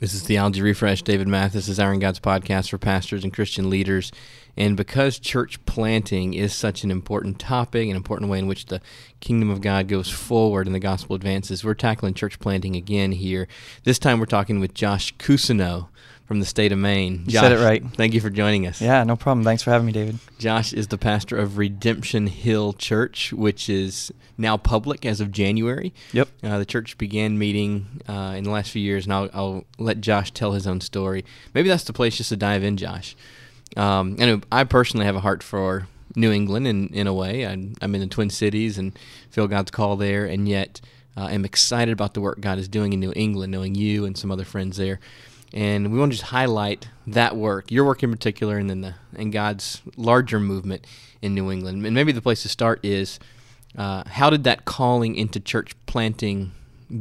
This 0.00 0.14
is 0.14 0.22
Theology 0.22 0.62
Refresh. 0.62 1.02
David 1.02 1.26
Mathis 1.26 1.62
is 1.62 1.66
Desiring 1.66 1.98
God's 1.98 2.20
podcast 2.20 2.70
for 2.70 2.78
pastors 2.78 3.24
and 3.24 3.32
Christian 3.32 3.68
leaders. 3.68 4.12
And 4.56 4.76
because 4.76 5.18
church 5.18 5.64
planting 5.66 6.34
is 6.34 6.54
such 6.54 6.84
an 6.84 6.92
important 6.92 7.40
topic, 7.40 7.88
an 7.88 7.96
important 7.96 8.30
way 8.30 8.38
in 8.38 8.46
which 8.46 8.66
the 8.66 8.80
kingdom 9.18 9.50
of 9.50 9.60
God 9.60 9.88
goes 9.88 10.08
forward 10.08 10.66
and 10.66 10.74
the 10.74 10.78
gospel 10.78 11.16
advances, 11.16 11.64
we're 11.64 11.74
tackling 11.74 12.14
church 12.14 12.38
planting 12.38 12.76
again 12.76 13.10
here. 13.10 13.48
This 13.82 13.98
time 13.98 14.20
we're 14.20 14.26
talking 14.26 14.60
with 14.60 14.72
Josh 14.72 15.16
Cousineau 15.16 15.88
from 16.28 16.40
the 16.40 16.46
state 16.46 16.72
of 16.72 16.78
Maine. 16.78 17.24
You 17.26 17.38
said 17.38 17.52
it 17.52 17.64
right. 17.64 17.82
Thank 17.96 18.12
you 18.12 18.20
for 18.20 18.28
joining 18.28 18.66
us. 18.66 18.82
Yeah, 18.82 19.02
no 19.02 19.16
problem. 19.16 19.44
Thanks 19.44 19.62
for 19.62 19.70
having 19.70 19.86
me, 19.86 19.92
David. 19.92 20.18
Josh 20.38 20.74
is 20.74 20.88
the 20.88 20.98
pastor 20.98 21.38
of 21.38 21.56
Redemption 21.56 22.26
Hill 22.26 22.74
Church, 22.74 23.32
which 23.32 23.70
is 23.70 24.12
now 24.36 24.58
public 24.58 25.06
as 25.06 25.22
of 25.22 25.32
January. 25.32 25.94
Yep. 26.12 26.28
Uh, 26.42 26.58
the 26.58 26.66
church 26.66 26.98
began 26.98 27.38
meeting 27.38 28.02
uh, 28.06 28.34
in 28.36 28.44
the 28.44 28.50
last 28.50 28.70
few 28.70 28.82
years, 28.82 29.06
and 29.06 29.14
I'll, 29.14 29.30
I'll, 29.32 29.64
let 29.78 30.02
Josh 30.02 30.30
tell 30.32 30.52
his 30.52 30.66
own 30.66 30.82
story. 30.82 31.24
Maybe 31.54 31.70
that's 31.70 31.84
the 31.84 31.94
place 31.94 32.18
just 32.18 32.28
to 32.28 32.36
dive 32.36 32.62
in, 32.62 32.76
Josh. 32.76 33.16
Um, 33.74 34.16
and 34.18 34.44
I 34.52 34.64
personally 34.64 35.06
have 35.06 35.16
a 35.16 35.20
heart 35.20 35.42
for 35.42 35.88
New 36.14 36.30
England 36.30 36.66
in, 36.66 36.88
in 36.88 37.06
a 37.06 37.14
way. 37.14 37.46
I'm, 37.46 37.72
I'm 37.80 37.94
in 37.94 38.02
the 38.02 38.06
Twin 38.06 38.28
Cities 38.28 38.76
and 38.76 38.98
feel 39.30 39.48
God's 39.48 39.70
call 39.70 39.96
there, 39.96 40.26
and 40.26 40.46
yet 40.46 40.82
uh, 41.16 41.28
am 41.28 41.46
excited 41.46 41.92
about 41.92 42.12
the 42.12 42.20
work 42.20 42.38
God 42.38 42.58
is 42.58 42.68
doing 42.68 42.92
in 42.92 43.00
New 43.00 43.14
England, 43.16 43.50
knowing 43.50 43.74
you 43.74 44.04
and 44.04 44.16
some 44.18 44.30
other 44.30 44.44
friends 44.44 44.76
there 44.76 45.00
and 45.52 45.92
we 45.92 45.98
want 45.98 46.12
to 46.12 46.18
just 46.18 46.30
highlight 46.30 46.88
that 47.06 47.36
work, 47.36 47.70
your 47.70 47.84
work 47.84 48.02
in 48.02 48.10
particular, 48.10 48.58
and 48.58 48.68
then 48.68 48.80
the 48.80 48.94
and 49.14 49.32
God's 49.32 49.82
larger 49.96 50.38
movement 50.38 50.86
in 51.22 51.34
New 51.34 51.50
England. 51.50 51.84
And 51.84 51.94
maybe 51.94 52.12
the 52.12 52.22
place 52.22 52.42
to 52.42 52.48
start 52.48 52.84
is 52.84 53.18
uh, 53.76 54.04
how 54.06 54.30
did 54.30 54.44
that 54.44 54.64
calling 54.64 55.16
into 55.16 55.40
church 55.40 55.74
planting 55.86 56.52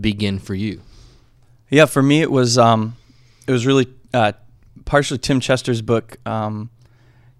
begin 0.01 0.39
for 0.39 0.55
you? 0.55 0.81
Yeah, 1.69 1.85
for 1.85 2.01
me 2.01 2.21
it 2.21 2.31
was 2.31 2.57
um, 2.57 2.95
it 3.45 3.51
was 3.51 3.65
really 3.65 3.87
uh, 4.13 4.33
partially 4.85 5.17
Tim 5.17 5.39
Chester's 5.39 5.81
book, 5.81 6.17
um, 6.25 6.69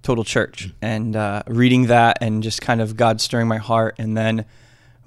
Total 0.03 0.23
Church, 0.23 0.71
and 0.81 1.15
uh, 1.15 1.43
reading 1.47 1.87
that 1.87 2.17
and 2.21 2.43
just 2.43 2.61
kind 2.61 2.81
of 2.81 2.97
God 2.97 3.21
stirring 3.21 3.47
my 3.47 3.57
heart, 3.57 3.95
and 3.97 4.17
then 4.17 4.45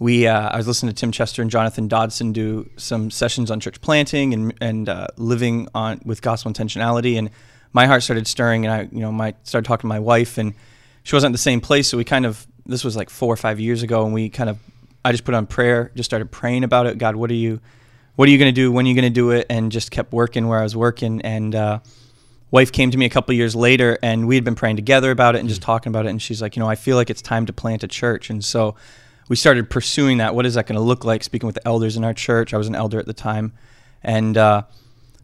we 0.00 0.26
uh, 0.26 0.48
I 0.48 0.56
was 0.56 0.66
listening 0.66 0.92
to 0.92 0.98
Tim 0.98 1.12
Chester 1.12 1.42
and 1.42 1.50
Jonathan 1.50 1.86
Dodson 1.86 2.32
do 2.32 2.68
some 2.76 3.10
sessions 3.10 3.50
on 3.50 3.60
church 3.60 3.80
planting 3.80 4.34
and 4.34 4.54
and 4.60 4.88
uh, 4.88 5.06
living 5.16 5.68
on 5.74 6.00
with 6.04 6.22
gospel 6.22 6.50
intentionality, 6.50 7.16
and 7.16 7.30
my 7.72 7.86
heart 7.86 8.02
started 8.02 8.26
stirring, 8.26 8.66
and 8.66 8.74
I 8.74 8.88
you 8.90 9.00
know 9.00 9.12
my 9.12 9.34
started 9.44 9.68
talking 9.68 9.82
to 9.82 9.86
my 9.86 10.00
wife, 10.00 10.38
and 10.38 10.54
she 11.04 11.14
wasn't 11.14 11.28
in 11.28 11.32
the 11.32 11.38
same 11.38 11.60
place, 11.60 11.86
so 11.86 11.98
we 11.98 12.04
kind 12.04 12.26
of 12.26 12.46
this 12.66 12.82
was 12.82 12.96
like 12.96 13.10
four 13.10 13.32
or 13.32 13.36
five 13.36 13.60
years 13.60 13.82
ago, 13.82 14.04
and 14.04 14.14
we 14.14 14.30
kind 14.30 14.48
of 14.48 14.58
I 15.04 15.12
just 15.12 15.24
put 15.24 15.34
on 15.34 15.46
prayer, 15.46 15.92
just 15.94 16.08
started 16.08 16.30
praying 16.30 16.64
about 16.64 16.86
it. 16.86 16.96
God, 16.96 17.14
what 17.14 17.30
are 17.30 17.34
you 17.34 17.60
what 18.16 18.26
are 18.26 18.32
you 18.32 18.38
going 18.38 18.52
to 18.52 18.58
do? 18.58 18.72
When 18.72 18.86
are 18.86 18.88
you 18.88 18.94
going 18.94 19.04
to 19.04 19.10
do 19.10 19.30
it? 19.30 19.46
And 19.50 19.70
just 19.70 19.90
kept 19.90 20.12
working 20.12 20.48
where 20.48 20.58
I 20.58 20.62
was 20.62 20.74
working, 20.74 21.20
and 21.20 21.54
uh, 21.54 21.80
wife 22.50 22.72
came 22.72 22.90
to 22.90 22.96
me 22.96 23.04
a 23.04 23.10
couple 23.10 23.34
years 23.34 23.54
later, 23.54 23.98
and 24.02 24.26
we 24.26 24.34
had 24.34 24.44
been 24.44 24.54
praying 24.54 24.76
together 24.76 25.10
about 25.10 25.36
it 25.36 25.40
and 25.40 25.48
just 25.48 25.60
mm. 25.60 25.66
talking 25.66 25.90
about 25.90 26.06
it, 26.06 26.08
and 26.08 26.22
she's 26.22 26.40
like, 26.40 26.56
you 26.56 26.60
know, 26.60 26.70
I 26.70 26.74
feel 26.74 26.96
like 26.96 27.10
it's 27.10 27.20
time 27.20 27.44
to 27.44 27.52
plant 27.52 27.84
a 27.84 27.88
church, 27.88 28.30
and 28.30 28.42
so 28.42 28.76
we 29.30 29.36
started 29.36 29.70
pursuing 29.70 30.18
that. 30.18 30.34
What 30.34 30.44
is 30.44 30.54
that 30.54 30.66
going 30.66 30.74
to 30.74 30.82
look 30.82 31.04
like? 31.04 31.22
Speaking 31.22 31.46
with 31.46 31.54
the 31.54 31.66
elders 31.66 31.96
in 31.96 32.02
our 32.02 32.12
church, 32.12 32.52
I 32.52 32.58
was 32.58 32.66
an 32.66 32.74
elder 32.74 32.98
at 32.98 33.06
the 33.06 33.14
time, 33.14 33.52
and 34.02 34.36
uh, 34.36 34.64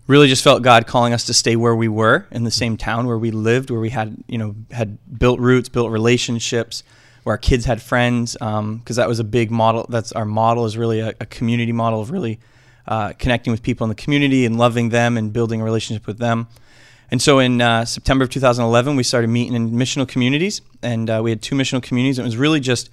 really 0.06 0.28
just 0.28 0.44
felt 0.44 0.62
God 0.62 0.86
calling 0.86 1.12
us 1.12 1.24
to 1.24 1.34
stay 1.34 1.56
where 1.56 1.74
we 1.74 1.88
were 1.88 2.28
in 2.30 2.44
the 2.44 2.52
same 2.52 2.76
town 2.76 3.08
where 3.08 3.18
we 3.18 3.32
lived, 3.32 3.68
where 3.68 3.80
we 3.80 3.90
had 3.90 4.16
you 4.28 4.38
know 4.38 4.54
had 4.70 4.96
built 5.18 5.40
roots, 5.40 5.68
built 5.68 5.90
relationships, 5.90 6.84
where 7.24 7.32
our 7.32 7.38
kids 7.38 7.64
had 7.64 7.82
friends, 7.82 8.34
because 8.34 8.58
um, 8.60 8.82
that 8.86 9.08
was 9.08 9.18
a 9.18 9.24
big 9.24 9.50
model. 9.50 9.84
That's 9.88 10.12
our 10.12 10.24
model 10.24 10.66
is 10.66 10.78
really 10.78 11.00
a, 11.00 11.12
a 11.20 11.26
community 11.26 11.72
model 11.72 12.00
of 12.00 12.12
really 12.12 12.38
uh, 12.86 13.12
connecting 13.14 13.50
with 13.50 13.64
people 13.64 13.84
in 13.84 13.88
the 13.88 13.96
community 13.96 14.46
and 14.46 14.56
loving 14.56 14.90
them 14.90 15.16
and 15.16 15.32
building 15.32 15.60
a 15.60 15.64
relationship 15.64 16.06
with 16.06 16.18
them. 16.18 16.46
And 17.10 17.20
so 17.20 17.40
in 17.40 17.60
uh, 17.60 17.84
September 17.84 18.22
of 18.24 18.30
2011, 18.30 18.94
we 18.94 19.02
started 19.02 19.30
meeting 19.30 19.54
in 19.54 19.72
missional 19.72 20.06
communities, 20.06 20.60
and 20.80 21.10
uh, 21.10 21.20
we 21.24 21.30
had 21.30 21.42
two 21.42 21.56
missional 21.56 21.82
communities. 21.82 22.20
It 22.20 22.22
was 22.22 22.36
really 22.36 22.60
just 22.60 22.88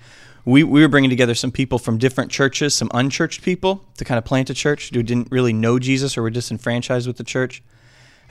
we, 0.45 0.63
we 0.63 0.81
were 0.81 0.87
bringing 0.87 1.09
together 1.09 1.35
some 1.35 1.51
people 1.51 1.79
from 1.79 1.97
different 1.97 2.31
churches, 2.31 2.73
some 2.73 2.89
unchurched 2.93 3.41
people 3.41 3.85
to 3.97 4.05
kind 4.05 4.17
of 4.17 4.25
plant 4.25 4.49
a 4.49 4.53
church 4.53 4.89
who 4.93 5.03
didn't 5.03 5.29
really 5.31 5.53
know 5.53 5.79
Jesus 5.79 6.17
or 6.17 6.21
were 6.21 6.29
disenfranchised 6.29 7.07
with 7.07 7.17
the 7.17 7.23
church. 7.23 7.63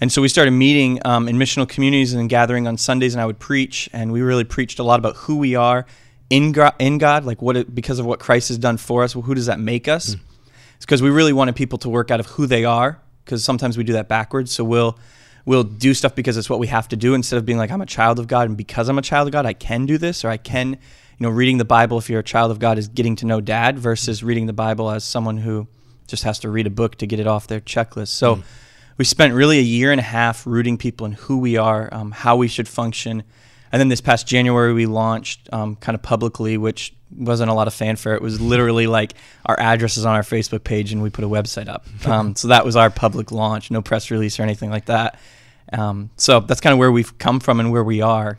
And 0.01 0.11
so 0.11 0.21
we 0.21 0.29
started 0.29 0.51
meeting 0.51 1.01
um, 1.05 1.29
in 1.29 1.37
missional 1.37 1.69
communities 1.69 2.13
and 2.13 2.29
gathering 2.29 2.67
on 2.67 2.77
Sundays, 2.77 3.15
and 3.15 3.21
I 3.21 3.27
would 3.27 3.39
preach, 3.39 3.89
and 3.93 4.13
we 4.13 4.21
really 4.21 4.45
preached 4.45 4.79
a 4.79 4.83
lot 4.83 4.99
about 4.99 5.17
who 5.17 5.37
we 5.37 5.55
are 5.55 5.87
in 6.29 6.53
God, 6.53 6.75
in 6.79 6.99
God 6.99 7.25
like 7.25 7.41
what 7.41 7.57
it, 7.57 7.75
because 7.75 7.99
of 7.99 8.07
what 8.07 8.19
Christ 8.19 8.49
has 8.49 8.59
done 8.59 8.79
for 8.79 9.05
us. 9.05 9.15
Well, 9.15 9.23
who 9.23 9.35
does 9.35 9.47
that 9.47 9.61
make 9.61 9.87
us? 9.89 10.15
Mm. 10.15 10.21
It's 10.77 10.85
because 10.85 11.03
we 11.03 11.11
really 11.11 11.33
wanted 11.33 11.55
people 11.57 11.79
to 11.79 11.89
work 11.89 12.11
out 12.11 12.21
of 12.21 12.27
who 12.27 12.47
they 12.47 12.65
are, 12.65 13.01
because 13.25 13.45
sometimes 13.45 13.79
we 13.79 13.85
do 13.85 13.93
that 13.93 14.09
backwards. 14.09 14.51
So 14.51 14.65
we'll 14.65 14.99
we'll 15.45 15.65
do 15.65 15.95
stuff 15.95 16.15
because 16.15 16.37
it's 16.37 16.51
what 16.51 16.59
we 16.59 16.69
have 16.69 16.89
to 16.89 16.97
do 16.97 17.15
instead 17.15 17.37
of 17.37 17.45
being 17.45 17.59
like 17.59 17.71
I'm 17.71 17.81
a 17.81 17.87
child 17.87 18.19
of 18.19 18.27
God, 18.27 18.49
and 18.49 18.57
because 18.57 18.89
I'm 18.89 18.99
a 18.99 19.03
child 19.03 19.29
of 19.29 19.33
God, 19.33 19.47
I 19.47 19.53
can 19.53 19.87
do 19.87 19.99
this 19.99 20.25
or 20.25 20.31
I 20.31 20.37
can 20.37 20.79
you 21.23 21.29
know, 21.29 21.31
reading 21.31 21.59
the 21.59 21.65
Bible 21.65 21.99
if 21.99 22.11
you're 22.11 22.19
a 22.19 22.25
child 22.25 22.51
of 22.51 22.59
God 22.59 22.79
is 22.79 22.89
getting 22.89 23.15
to 23.17 23.27
know 23.27 23.41
dad 23.41 23.79
versus 23.79 24.25
reading 24.25 24.47
the 24.47 24.53
Bible 24.53 24.91
as 24.91 25.05
someone 25.05 25.37
who 25.37 25.69
just 26.09 26.25
has 26.25 26.41
to 26.41 26.51
read 26.51 26.67
a 26.67 26.71
book 26.71 26.97
to 26.97 27.07
get 27.07 27.21
it 27.21 27.29
off 27.29 27.47
their 27.47 27.61
checklist. 27.61 28.09
So 28.09 28.37
mm. 28.37 28.43
we 28.99 29.05
spent 29.05 29.33
really 29.33 29.59
a 29.59 29.63
year 29.63 29.93
and 29.93 30.01
a 30.01 30.03
half 30.03 30.45
rooting 30.47 30.79
people 30.79 31.07
in 31.07 31.13
who 31.13 31.39
we 31.39 31.57
are, 31.57 31.89
um, 31.93 32.11
how 32.11 32.35
we 32.37 32.49
should 32.49 32.67
function. 32.67 33.23
And 33.73 33.81
then 33.81 33.89
this 33.89 34.01
past 34.01 34.27
January, 34.27 34.73
we 34.73 34.87
launched 34.87 35.49
um, 35.53 35.77
kind 35.77 35.95
of 35.95 36.03
publicly, 36.03 36.59
which 36.59 36.95
wasn't 37.11 37.51
a 37.51 37.55
lot 37.55 37.67
of 37.67 37.75
fanfare. 37.75 38.15
It 38.15 38.23
was 38.23 38.41
literally 38.41 38.87
like 38.87 39.15
our 39.47 39.59
address 39.59 39.97
is 39.97 40.05
on 40.05 40.15
our 40.15 40.23
Facebook 40.23 40.63
page 40.63 40.93
and 40.93 41.03
we 41.03 41.11
put 41.11 41.25
a 41.25 41.29
website 41.29 41.69
up. 41.69 41.87
Um, 42.07 42.37
so 42.37 42.49
that 42.49 42.65
was 42.65 42.77
our 42.77 42.91
public 42.91 43.33
launch, 43.33 43.71
no 43.71 43.81
press 43.81 44.11
release 44.11 44.39
or 44.39 44.43
anything 44.43 44.71
like 44.71 44.87
that. 44.87 45.19
Um, 45.73 46.11
so 46.17 46.41
that's 46.41 46.61
kind 46.61 46.73
of 46.73 46.79
where 46.79 46.93
we've 46.93 47.17
come 47.17 47.41
from 47.41 47.61
and 47.61 47.73
where 47.73 47.85
we 47.85 48.03
are 48.03 48.39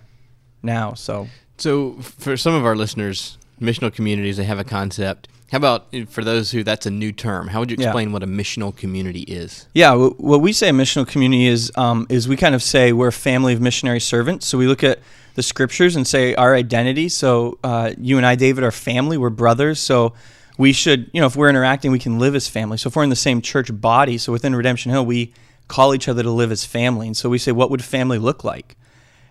now. 0.61 0.93
So 0.93 1.27
so, 1.57 1.93
for 1.93 2.35
some 2.35 2.53
of 2.53 2.65
our 2.65 2.75
listeners, 2.75 3.37
missional 3.61 3.93
communities, 3.93 4.37
they 4.37 4.43
have 4.43 4.59
a 4.59 4.63
concept. 4.63 5.27
How 5.53 5.57
about 5.57 5.85
eh, 5.93 6.05
for 6.09 6.23
those 6.23 6.49
who 6.49 6.63
that's 6.63 6.87
a 6.87 6.89
new 6.89 7.11
term? 7.11 7.47
How 7.47 7.59
would 7.59 7.69
you 7.69 7.75
explain 7.75 8.07
yeah. 8.07 8.13
what 8.13 8.23
a 8.23 8.27
missional 8.27 8.75
community 8.75 9.21
is? 9.21 9.67
Yeah, 9.75 9.93
what 9.93 10.41
we 10.41 10.51
say 10.51 10.69
a 10.69 10.71
missional 10.71 11.07
community 11.07 11.45
is 11.45 11.71
um, 11.75 12.07
is 12.09 12.27
we 12.27 12.35
kind 12.35 12.55
of 12.55 12.63
say 12.63 12.91
we're 12.91 13.09
a 13.09 13.11
family 13.11 13.53
of 13.53 13.61
missionary 13.61 13.99
servants. 13.99 14.47
So 14.47 14.57
we 14.57 14.65
look 14.65 14.83
at 14.83 14.97
the 15.35 15.43
scriptures 15.43 15.95
and 15.95 16.07
say 16.07 16.33
our 16.33 16.55
identity. 16.55 17.07
So 17.07 17.59
uh, 17.63 17.91
you 17.99 18.17
and 18.17 18.25
I, 18.25 18.33
David, 18.33 18.63
are 18.63 18.71
family. 18.71 19.15
We're 19.15 19.29
brothers. 19.29 19.79
So 19.79 20.13
we 20.57 20.73
should, 20.73 21.11
you 21.13 21.21
know, 21.21 21.27
if 21.27 21.35
we're 21.35 21.49
interacting, 21.49 21.91
we 21.91 21.99
can 21.99 22.17
live 22.17 22.33
as 22.33 22.47
family. 22.47 22.79
So 22.79 22.87
if 22.87 22.95
we're 22.95 23.03
in 23.03 23.11
the 23.11 23.15
same 23.15 23.39
church 23.39 23.69
body, 23.79 24.17
so 24.17 24.31
within 24.31 24.55
Redemption 24.55 24.91
Hill, 24.91 25.05
we 25.05 25.35
call 25.67 25.93
each 25.93 26.07
other 26.07 26.23
to 26.23 26.31
live 26.31 26.51
as 26.51 26.65
family. 26.65 27.05
And 27.05 27.15
so 27.15 27.29
we 27.29 27.37
say, 27.37 27.51
what 27.51 27.69
would 27.69 27.83
family 27.83 28.17
look 28.17 28.43
like? 28.43 28.75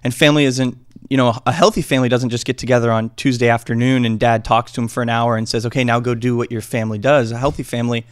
And 0.04 0.15
family 0.15 0.44
isn't 0.44 0.78
you 1.12 1.18
know, 1.18 1.38
a 1.44 1.52
healthy 1.52 1.82
family 1.82 2.08
doesn't 2.08 2.30
just 2.30 2.46
get 2.46 2.56
together 2.56 2.90
on 2.90 3.10
Tuesday 3.16 3.50
afternoon 3.50 4.06
and 4.06 4.18
dad 4.18 4.46
talks 4.46 4.72
to 4.72 4.80
him 4.80 4.88
for 4.88 5.02
an 5.02 5.10
hour 5.10 5.36
and 5.36 5.46
says, 5.46 5.66
okay, 5.66 5.84
now 5.84 6.00
go 6.00 6.14
do 6.14 6.38
what 6.38 6.50
your 6.50 6.62
family 6.62 6.96
does. 6.96 7.30
A 7.32 7.36
healthy 7.36 7.62
family 7.62 8.06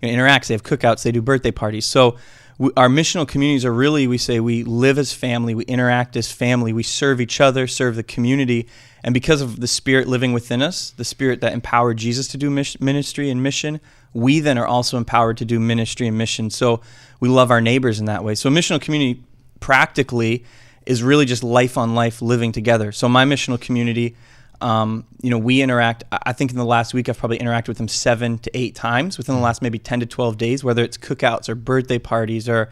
you 0.00 0.06
know, 0.06 0.16
interacts, 0.16 0.46
they 0.46 0.54
have 0.54 0.62
cookouts, 0.62 1.02
they 1.02 1.10
do 1.10 1.20
birthday 1.20 1.50
parties. 1.50 1.84
So 1.84 2.16
we, 2.56 2.70
our 2.76 2.88
missional 2.88 3.26
communities 3.26 3.64
are 3.64 3.72
really, 3.72 4.06
we 4.06 4.18
say, 4.18 4.38
we 4.38 4.62
live 4.62 4.98
as 4.98 5.12
family, 5.12 5.56
we 5.56 5.64
interact 5.64 6.14
as 6.14 6.30
family, 6.30 6.72
we 6.72 6.84
serve 6.84 7.20
each 7.20 7.40
other, 7.40 7.66
serve 7.66 7.96
the 7.96 8.04
community. 8.04 8.68
And 9.02 9.12
because 9.12 9.40
of 9.40 9.58
the 9.58 9.66
spirit 9.66 10.06
living 10.06 10.32
within 10.32 10.62
us, 10.62 10.90
the 10.90 11.04
spirit 11.04 11.40
that 11.40 11.54
empowered 11.54 11.96
Jesus 11.96 12.28
to 12.28 12.36
do 12.36 12.50
ministry 12.50 13.30
and 13.30 13.42
mission, 13.42 13.80
we 14.12 14.38
then 14.38 14.58
are 14.58 14.66
also 14.66 14.96
empowered 14.96 15.38
to 15.38 15.44
do 15.44 15.58
ministry 15.58 16.06
and 16.06 16.16
mission. 16.16 16.50
So 16.50 16.82
we 17.18 17.28
love 17.28 17.50
our 17.50 17.60
neighbors 17.60 17.98
in 17.98 18.06
that 18.06 18.22
way. 18.22 18.36
So 18.36 18.48
a 18.48 18.52
missional 18.52 18.80
community 18.80 19.24
practically 19.58 20.44
is 20.86 21.02
really 21.02 21.24
just 21.24 21.42
life 21.42 21.78
on 21.78 21.94
life 21.94 22.22
living 22.22 22.52
together. 22.52 22.92
So 22.92 23.08
my 23.08 23.24
missional 23.24 23.60
community, 23.60 24.16
um, 24.60 25.04
you 25.22 25.30
know, 25.30 25.38
we 25.38 25.62
interact. 25.62 26.04
I 26.10 26.32
think 26.32 26.50
in 26.50 26.56
the 26.56 26.64
last 26.64 26.94
week 26.94 27.08
I've 27.08 27.18
probably 27.18 27.38
interacted 27.38 27.68
with 27.68 27.78
them 27.78 27.88
seven 27.88 28.38
to 28.38 28.50
eight 28.54 28.74
times 28.74 29.18
within 29.18 29.34
the 29.34 29.40
last 29.40 29.62
maybe 29.62 29.78
ten 29.78 30.00
to 30.00 30.06
twelve 30.06 30.38
days, 30.38 30.62
whether 30.62 30.82
it's 30.82 30.96
cookouts 30.96 31.48
or 31.48 31.54
birthday 31.54 31.98
parties 31.98 32.48
or, 32.48 32.70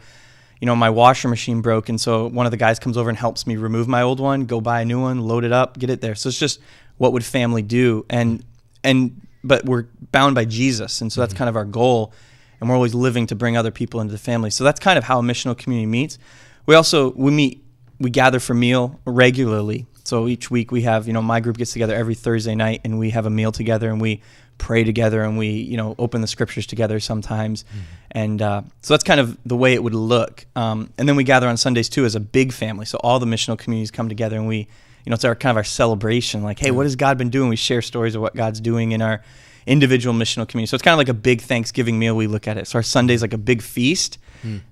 you 0.61 0.65
know, 0.65 0.75
my 0.75 0.89
washer 0.89 1.27
machine 1.27 1.61
broke, 1.61 1.89
and 1.89 1.99
so 1.99 2.27
one 2.27 2.45
of 2.45 2.51
the 2.51 2.57
guys 2.57 2.79
comes 2.79 2.97
over 2.97 3.09
and 3.09 3.17
helps 3.17 3.45
me 3.45 3.57
remove 3.57 3.87
my 3.87 4.01
old 4.01 4.19
one, 4.19 4.45
go 4.45 4.61
buy 4.61 4.81
a 4.81 4.85
new 4.85 5.01
one, 5.01 5.19
load 5.19 5.43
it 5.43 5.51
up, 5.51 5.77
get 5.77 5.89
it 5.89 5.99
there. 5.99 6.15
So 6.15 6.29
it's 6.29 6.39
just 6.39 6.61
what 6.97 7.11
would 7.11 7.25
family 7.25 7.61
do, 7.61 8.05
and 8.09 8.45
and 8.83 9.19
but 9.43 9.65
we're 9.65 9.87
bound 10.11 10.35
by 10.35 10.45
Jesus, 10.45 11.01
and 11.01 11.11
so 11.11 11.19
that's 11.19 11.33
mm-hmm. 11.33 11.39
kind 11.39 11.49
of 11.49 11.57
our 11.57 11.65
goal, 11.65 12.13
and 12.61 12.69
we're 12.69 12.75
always 12.75 12.95
living 12.95 13.27
to 13.27 13.35
bring 13.35 13.57
other 13.57 13.71
people 13.71 13.99
into 13.99 14.13
the 14.13 14.17
family. 14.17 14.51
So 14.51 14.63
that's 14.63 14.79
kind 14.79 14.97
of 14.97 15.03
how 15.03 15.19
a 15.19 15.21
missional 15.21 15.57
community 15.57 15.85
meets. 15.87 16.17
We 16.65 16.75
also 16.75 17.11
we 17.11 17.31
meet 17.31 17.62
we 17.99 18.09
gather 18.09 18.39
for 18.39 18.53
meal 18.53 18.99
regularly. 19.05 19.85
So 20.05 20.27
each 20.27 20.51
week 20.51 20.71
we 20.71 20.81
have, 20.81 21.07
you 21.07 21.13
know, 21.13 21.21
my 21.21 21.39
group 21.39 21.57
gets 21.57 21.71
together 21.71 21.95
every 21.95 22.15
Thursday 22.15 22.55
night 22.55 22.81
and 22.83 22.99
we 22.99 23.11
have 23.11 23.25
a 23.25 23.29
meal 23.29 23.51
together 23.51 23.89
and 23.89 24.01
we 24.01 24.21
pray 24.57 24.83
together 24.83 25.23
and 25.23 25.37
we, 25.37 25.47
you 25.47 25.77
know, 25.77 25.95
open 25.97 26.21
the 26.21 26.27
scriptures 26.27 26.65
together 26.67 26.99
sometimes. 26.99 27.63
Mm-hmm. 27.63 27.79
And 28.11 28.41
uh, 28.41 28.61
so 28.81 28.93
that's 28.93 29.03
kind 29.03 29.19
of 29.19 29.37
the 29.45 29.55
way 29.55 29.73
it 29.73 29.81
would 29.81 29.95
look. 29.95 30.45
Um, 30.55 30.91
and 30.97 31.07
then 31.07 31.15
we 31.15 31.23
gather 31.23 31.47
on 31.47 31.57
Sundays 31.57 31.89
too 31.89 32.05
as 32.05 32.15
a 32.15 32.19
big 32.19 32.51
family. 32.51 32.85
So 32.85 32.99
all 33.01 33.19
the 33.19 33.25
missional 33.25 33.57
communities 33.57 33.91
come 33.91 34.09
together 34.09 34.35
and 34.35 34.47
we, 34.47 34.57
you 34.57 35.09
know, 35.09 35.15
it's 35.15 35.25
our 35.25 35.35
kind 35.35 35.51
of 35.51 35.57
our 35.57 35.63
celebration. 35.63 36.43
Like, 36.43 36.59
hey, 36.59 36.71
what 36.71 36.85
has 36.85 36.95
God 36.95 37.17
been 37.17 37.29
doing? 37.29 37.49
We 37.49 37.55
share 37.55 37.81
stories 37.81 38.15
of 38.15 38.21
what 38.21 38.35
God's 38.35 38.59
doing 38.59 38.91
in 38.91 39.01
our 39.01 39.23
individual 39.65 40.13
missional 40.13 40.47
community. 40.47 40.69
So 40.69 40.75
it's 40.75 40.83
kind 40.83 40.93
of 40.93 40.97
like 40.97 41.09
a 41.09 41.13
big 41.13 41.41
Thanksgiving 41.41 41.97
meal. 41.97 42.15
We 42.15 42.27
look 42.27 42.47
at 42.47 42.57
it. 42.57 42.67
So 42.67 42.77
our 42.77 42.83
Sunday's 42.83 43.21
like 43.21 43.33
a 43.33 43.37
big 43.37 43.61
feast 43.61 44.17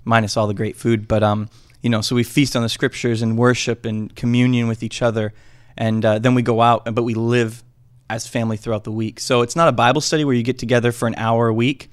minus 0.04 0.38
all 0.38 0.48
the 0.48 0.54
great 0.54 0.76
food. 0.76 1.08
But 1.08 1.24
um, 1.24 1.50
you 1.82 1.90
know, 1.90 2.02
so 2.02 2.16
we 2.16 2.24
feast 2.24 2.56
on 2.56 2.62
the 2.62 2.70
scriptures 2.70 3.22
and 3.22 3.38
worship 3.38 3.86
and 3.86 4.16
communion 4.16 4.68
with 4.68 4.84
each 4.84 5.02
other, 5.02 5.34
and 5.78 6.04
uh, 6.06 6.20
then 6.20 6.36
we 6.36 6.42
go 6.42 6.62
out, 6.62 6.86
but 6.94 7.04
we 7.04 7.14
live 7.14 7.64
as 8.10 8.28
family 8.28 8.58
throughout 8.58 8.84
the 8.84 8.92
week. 8.92 9.20
So 9.20 9.42
it's 9.42 9.56
not 9.56 9.68
a 9.68 9.72
Bible 9.72 10.02
study 10.02 10.26
where 10.26 10.36
you 10.36 10.44
get 10.44 10.60
together 10.60 10.92
for 10.92 11.08
an 11.08 11.16
hour 11.16 11.48
a 11.48 11.54
week 11.54 11.90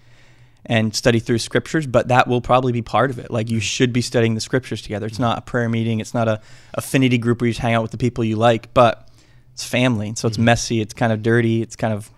and 0.67 0.95
study 0.95 1.21
through 1.21 1.39
scriptures, 1.39 1.87
but 1.87 2.09
that 2.09 2.27
will 2.27 2.41
probably 2.41 2.73
be 2.73 2.83
part 2.83 3.11
of 3.11 3.19
it. 3.19 3.31
Like 3.31 3.49
you 3.49 3.61
should 3.61 3.93
be 3.93 4.01
studying 4.03 4.35
the 4.35 4.41
scriptures 4.41 4.83
together. 4.83 5.07
It's 5.07 5.21
not 5.21 5.39
a 5.39 5.41
prayer 5.43 5.69
meeting. 5.69 6.01
It's 6.01 6.13
not 6.15 6.27
a 6.29 6.41
affinity 6.75 7.17
group 7.19 7.41
where 7.41 7.47
you 7.47 7.53
just 7.53 7.61
hang 7.63 7.75
out 7.75 7.83
with 7.83 7.93
the 7.93 7.99
people 7.99 8.25
you 8.25 8.37
like, 8.37 8.75
but 8.75 9.09
it's 9.55 9.65
family. 9.65 10.13
So 10.17 10.27
it's 10.29 10.37
Mhm. 10.37 10.43
messy. 10.43 10.81
It's 10.81 10.93
kind 10.93 11.13
of 11.13 11.23
dirty. 11.23 11.63
It's 11.63 11.77
kind 11.77 11.95
of 11.95 12.11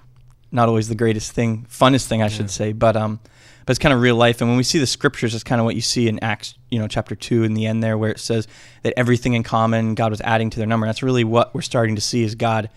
not 0.51 0.67
always 0.69 0.89
the 0.89 0.95
greatest 0.97 1.33
thing, 1.33 1.67
funnest 1.71 2.07
thing 2.07 2.23
I 2.23 2.29
should 2.29 2.51
say, 2.51 2.73
but 2.73 2.97
um, 2.97 3.21
but 3.67 3.71
it's 3.71 3.79
kind 3.79 3.93
of 3.93 4.01
real 4.01 4.17
life. 4.17 4.41
And 4.41 4.51
when 4.51 4.57
we 4.57 4.63
see 4.65 4.79
the 4.79 4.87
scriptures, 4.87 5.35
it's 5.35 5.45
kind 5.45 5.61
of 5.61 5.65
what 5.65 5.75
you 5.75 5.81
see 5.81 6.09
in 6.09 6.19
Acts, 6.21 6.55
you 6.71 6.79
know, 6.79 6.89
chapter 6.89 7.15
two 7.15 7.45
in 7.45 7.55
the 7.55 7.67
end 7.67 7.83
there, 7.83 7.97
where 7.99 8.11
it 8.11 8.19
says 8.21 8.49
that 8.83 8.95
everything 8.97 9.35
in 9.35 9.43
common, 9.43 9.95
God 9.95 10.11
was 10.11 10.21
adding 10.23 10.51
to 10.51 10.59
their 10.59 10.67
number. 10.67 10.87
that's 10.87 11.03
really 11.03 11.25
what 11.25 11.55
we're 11.55 11.61
starting 11.63 11.95
to 11.95 12.01
see 12.01 12.23
is 12.23 12.35
God. 12.35 12.71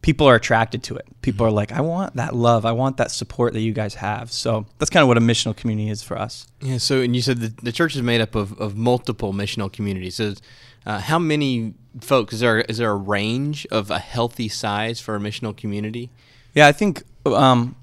People 0.00 0.28
are 0.28 0.36
attracted 0.36 0.84
to 0.84 0.94
it. 0.96 1.06
People 1.22 1.44
Mm-hmm. 1.44 1.52
are 1.52 1.56
like, 1.56 1.72
I 1.72 1.80
want 1.80 2.14
that 2.16 2.32
love. 2.34 2.64
I 2.64 2.70
want 2.70 2.98
that 2.98 3.10
support 3.10 3.52
that 3.54 3.60
you 3.60 3.72
guys 3.72 3.94
have. 3.94 4.30
So 4.30 4.64
that's 4.78 4.90
kind 4.90 5.02
of 5.02 5.08
what 5.08 5.16
a 5.16 5.20
missional 5.20 5.56
community 5.56 5.90
is 5.90 6.04
for 6.04 6.16
us. 6.16 6.46
Yeah. 6.60 6.78
So, 6.78 7.00
and 7.00 7.16
you 7.16 7.22
said 7.22 7.40
the, 7.40 7.52
the 7.64 7.72
church 7.72 7.96
is 7.96 8.02
made 8.02 8.20
up 8.20 8.36
of, 8.36 8.56
of 8.60 8.76
multiple 8.76 9.32
missional 9.32 9.72
communities. 9.72 10.14
So, 10.14 10.34
uh, 10.86 11.00
how 11.00 11.18
many 11.18 11.74
folks 12.00 12.34
is 12.34 12.40
there? 12.40 12.60
Is 12.60 12.78
there 12.78 12.92
a 12.92 12.96
range 12.96 13.66
of 13.72 13.90
a 13.90 13.98
healthy 13.98 14.48
size 14.48 15.00
for 15.00 15.16
a 15.16 15.18
missional 15.18 15.54
community? 15.56 16.10
Yeah, 16.54 16.68
I 16.68 16.72
think 16.72 17.02
um, 17.26 17.74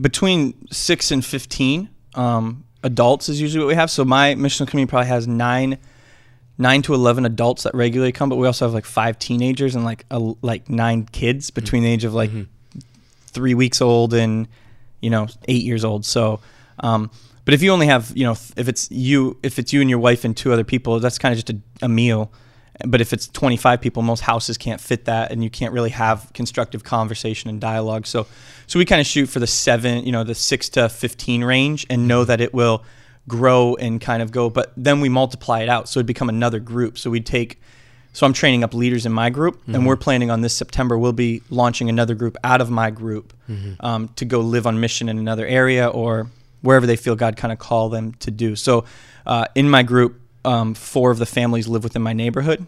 between 0.00 0.54
six 0.70 1.10
and 1.10 1.24
fifteen 1.24 1.88
um, 2.14 2.64
adults 2.82 3.28
is 3.28 3.40
usually 3.40 3.64
what 3.64 3.68
we 3.68 3.74
have. 3.74 3.90
So 3.90 4.04
my 4.04 4.34
missional 4.34 4.66
community 4.68 4.90
probably 4.90 5.08
has 5.08 5.26
nine, 5.26 5.78
nine 6.58 6.82
to 6.82 6.94
eleven 6.94 7.24
adults 7.26 7.62
that 7.64 7.74
regularly 7.74 8.12
come, 8.12 8.28
but 8.28 8.36
we 8.36 8.46
also 8.46 8.64
have 8.66 8.74
like 8.74 8.84
five 8.84 9.18
teenagers 9.18 9.74
and 9.74 9.84
like 9.84 10.04
a, 10.10 10.18
like 10.42 10.68
nine 10.68 11.04
kids 11.12 11.50
between 11.50 11.82
the 11.82 11.90
age 11.90 12.04
of 12.04 12.14
like 12.14 12.30
Mhm. 12.30 12.46
three 13.26 13.54
weeks 13.54 13.80
old 13.80 14.12
and 14.14 14.48
you 15.00 15.10
know 15.10 15.26
eight 15.48 15.62
years 15.64 15.84
old. 15.84 16.04
So, 16.04 16.40
um, 16.80 17.10
but 17.44 17.54
if 17.54 17.62
you 17.62 17.70
only 17.72 17.86
have 17.86 18.12
you 18.14 18.24
know 18.24 18.32
if 18.56 18.68
it's 18.68 18.90
you 18.90 19.36
if 19.42 19.58
it's 19.58 19.72
you 19.72 19.80
and 19.80 19.88
your 19.90 19.98
wife 19.98 20.24
and 20.24 20.36
two 20.36 20.52
other 20.52 20.64
people, 20.64 21.00
that's 21.00 21.18
kind 21.18 21.32
of 21.32 21.44
just 21.44 21.50
a, 21.50 21.84
a 21.84 21.88
meal. 21.88 22.30
But 22.86 23.00
if 23.00 23.12
it's 23.12 23.28
25 23.28 23.80
people, 23.80 24.02
most 24.02 24.20
houses 24.20 24.56
can't 24.58 24.80
fit 24.80 25.04
that, 25.04 25.30
and 25.30 25.44
you 25.44 25.50
can't 25.50 25.72
really 25.72 25.90
have 25.90 26.30
constructive 26.34 26.82
conversation 26.84 27.50
and 27.50 27.60
dialogue. 27.60 28.06
So, 28.06 28.26
so 28.66 28.78
we 28.78 28.84
kind 28.84 29.00
of 29.00 29.06
shoot 29.06 29.26
for 29.26 29.40
the 29.40 29.46
seven, 29.46 30.04
you 30.04 30.12
know, 30.12 30.24
the 30.24 30.34
six 30.34 30.68
to 30.70 30.88
15 30.88 31.44
range, 31.44 31.86
and 31.90 32.08
know 32.08 32.24
that 32.24 32.40
it 32.40 32.54
will 32.54 32.82
grow 33.28 33.76
and 33.76 34.00
kind 34.00 34.22
of 34.22 34.32
go. 34.32 34.50
But 34.50 34.72
then 34.76 35.00
we 35.00 35.08
multiply 35.08 35.60
it 35.60 35.68
out, 35.68 35.88
so 35.88 36.00
it'd 36.00 36.06
become 36.06 36.28
another 36.28 36.58
group. 36.60 36.98
So 36.98 37.10
we'd 37.10 37.26
take 37.26 37.60
so 38.14 38.26
I'm 38.26 38.34
training 38.34 38.62
up 38.62 38.74
leaders 38.74 39.06
in 39.06 39.12
my 39.12 39.30
group, 39.30 39.60
Mm-hmm. 39.62 39.74
and 39.74 39.86
we're 39.86 39.96
planning 39.96 40.30
on 40.30 40.42
this 40.42 40.54
September. 40.54 40.98
We'll 40.98 41.12
be 41.14 41.40
launching 41.48 41.88
another 41.88 42.14
group 42.14 42.36
out 42.44 42.60
of 42.60 42.70
my 42.70 42.90
group 42.90 43.32
Mm-hmm. 43.50 43.84
um, 43.84 44.08
to 44.16 44.24
go 44.24 44.40
live 44.40 44.66
on 44.66 44.80
mission 44.80 45.08
in 45.08 45.18
another 45.18 45.46
area 45.46 45.88
or 45.88 46.26
wherever 46.62 46.86
they 46.86 46.96
feel 46.96 47.16
God 47.16 47.36
kind 47.36 47.52
of 47.52 47.58
call 47.58 47.88
them 47.90 48.12
to 48.20 48.30
do. 48.30 48.54
So 48.56 48.84
uh, 49.26 49.46
in 49.54 49.68
my 49.68 49.82
group, 49.82 50.20
um, 50.44 50.74
four 50.74 51.10
of 51.10 51.18
the 51.18 51.26
families 51.26 51.68
live 51.68 51.84
within 51.84 52.02
my 52.02 52.12
neighborhood, 52.12 52.66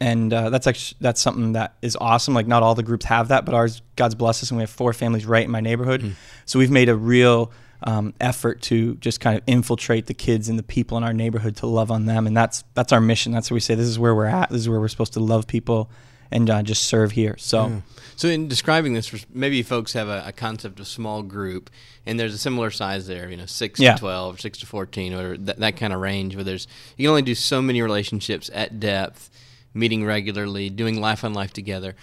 and 0.00 0.32
uh, 0.32 0.50
that's 0.50 0.66
actually 0.66 0.96
that's 1.00 1.20
something 1.20 1.52
that 1.52 1.74
is 1.82 1.96
awesome. 2.00 2.34
Like 2.34 2.46
not 2.46 2.62
all 2.62 2.74
the 2.74 2.82
groups 2.82 3.04
have 3.06 3.28
that, 3.28 3.44
but 3.44 3.54
ours 3.54 3.82
God's 3.96 4.14
blessed 4.14 4.44
us, 4.44 4.50
and 4.50 4.58
we 4.58 4.62
have 4.62 4.70
four 4.70 4.92
families 4.92 5.26
right 5.26 5.44
in 5.44 5.50
my 5.50 5.60
neighborhood. 5.60 6.14
So 6.44 6.58
we've 6.58 6.70
made 6.70 6.88
a 6.88 6.96
real 6.96 7.50
um, 7.82 8.14
effort 8.20 8.62
to 8.62 8.94
just 8.96 9.20
kind 9.20 9.36
of 9.36 9.42
infiltrate 9.46 10.06
the 10.06 10.14
kids 10.14 10.48
and 10.48 10.58
the 10.58 10.62
people 10.62 10.96
in 10.98 11.04
our 11.04 11.12
neighborhood 11.12 11.56
to 11.56 11.66
love 11.66 11.90
on 11.90 12.06
them, 12.06 12.26
and 12.26 12.36
that's 12.36 12.64
that's 12.74 12.92
our 12.92 13.00
mission. 13.00 13.32
That's 13.32 13.50
what 13.50 13.54
we 13.56 13.60
say. 13.60 13.74
This 13.74 13.86
is 13.86 13.98
where 13.98 14.14
we're 14.14 14.26
at. 14.26 14.50
This 14.50 14.60
is 14.60 14.68
where 14.68 14.80
we're 14.80 14.88
supposed 14.88 15.14
to 15.14 15.20
love 15.20 15.46
people 15.46 15.90
and 16.30 16.48
uh, 16.50 16.62
just 16.62 16.84
serve 16.84 17.12
here. 17.12 17.36
So. 17.38 17.66
Yeah. 17.68 17.80
So, 18.18 18.28
in 18.28 18.48
describing 18.48 18.94
this, 18.94 19.26
maybe 19.34 19.62
folks 19.62 19.92
have 19.92 20.08
a, 20.08 20.24
a 20.26 20.32
concept 20.32 20.80
of 20.80 20.86
small 20.86 21.22
group, 21.22 21.68
and 22.06 22.18
there's 22.18 22.32
a 22.32 22.38
similar 22.38 22.70
size 22.70 23.06
there. 23.06 23.28
You 23.28 23.36
know, 23.36 23.44
six 23.44 23.78
Yeah. 23.78 23.92
to 23.92 23.98
twelve, 24.00 24.40
six 24.40 24.56
to 24.60 24.66
fourteen, 24.66 25.12
or 25.12 25.36
that, 25.36 25.58
that 25.58 25.76
kind 25.76 25.92
of 25.92 26.00
range. 26.00 26.34
Where 26.34 26.42
there's 26.42 26.66
you 26.96 27.04
can 27.04 27.10
only 27.10 27.20
do 27.20 27.34
so 27.34 27.60
many 27.60 27.82
relationships 27.82 28.50
at 28.54 28.80
depth, 28.80 29.28
meeting 29.74 30.02
regularly, 30.02 30.70
doing 30.70 30.98
life 30.98 31.24
on 31.24 31.34
life 31.34 31.52
together, 31.52 31.94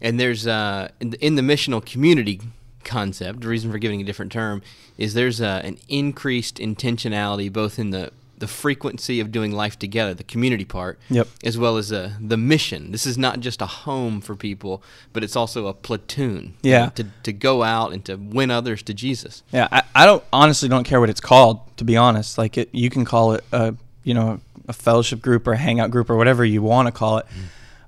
and 0.00 0.18
there's 0.18 0.46
uh, 0.46 0.88
in, 1.00 1.10
the, 1.10 1.22
in 1.22 1.34
the 1.34 1.42
missional 1.42 1.84
community 1.84 2.40
concept. 2.82 3.42
The 3.42 3.48
reason 3.48 3.70
for 3.70 3.76
giving 3.76 4.00
a 4.00 4.04
different 4.04 4.32
term 4.32 4.62
is 4.96 5.12
there's 5.12 5.42
uh, 5.42 5.60
an 5.64 5.76
increased 5.88 6.56
intentionality 6.56 7.52
both 7.52 7.78
in 7.78 7.90
the 7.90 8.10
the 8.38 8.46
frequency 8.48 9.20
of 9.20 9.30
doing 9.32 9.52
life 9.52 9.78
together, 9.78 10.14
the 10.14 10.24
community 10.24 10.64
part, 10.64 10.98
Yep. 11.10 11.28
as 11.44 11.58
well 11.58 11.76
as 11.76 11.92
uh, 11.92 12.12
the 12.20 12.36
mission. 12.36 12.92
This 12.92 13.06
is 13.06 13.18
not 13.18 13.40
just 13.40 13.60
a 13.62 13.66
home 13.66 14.20
for 14.20 14.36
people, 14.36 14.82
but 15.12 15.22
it's 15.24 15.36
also 15.36 15.66
a 15.66 15.74
platoon. 15.74 16.54
you 16.62 16.70
Yeah. 16.70 16.84
know, 16.84 16.90
to, 16.96 17.04
to 17.24 17.32
go 17.32 17.62
out 17.62 17.92
and 17.92 18.04
to 18.06 18.16
win 18.16 18.50
others 18.50 18.82
to 18.84 18.94
Jesus. 18.94 19.42
Yeah, 19.52 19.68
I, 19.72 19.82
I 19.94 20.06
don't 20.06 20.22
honestly 20.32 20.68
don't 20.68 20.84
care 20.84 21.00
what 21.00 21.10
it's 21.10 21.20
called. 21.20 21.60
To 21.78 21.84
be 21.84 21.96
honest, 21.96 22.38
like 22.38 22.56
it, 22.58 22.68
you 22.72 22.90
can 22.90 23.04
call 23.04 23.32
it 23.34 23.44
a 23.52 23.74
you 24.04 24.14
know 24.14 24.40
a 24.68 24.72
fellowship 24.72 25.20
group 25.22 25.46
or 25.46 25.52
a 25.52 25.56
hangout 25.56 25.90
group 25.90 26.10
or 26.10 26.16
whatever 26.16 26.44
you 26.44 26.62
want 26.62 26.86
to 26.86 26.92
call 26.92 27.18
it. 27.18 27.26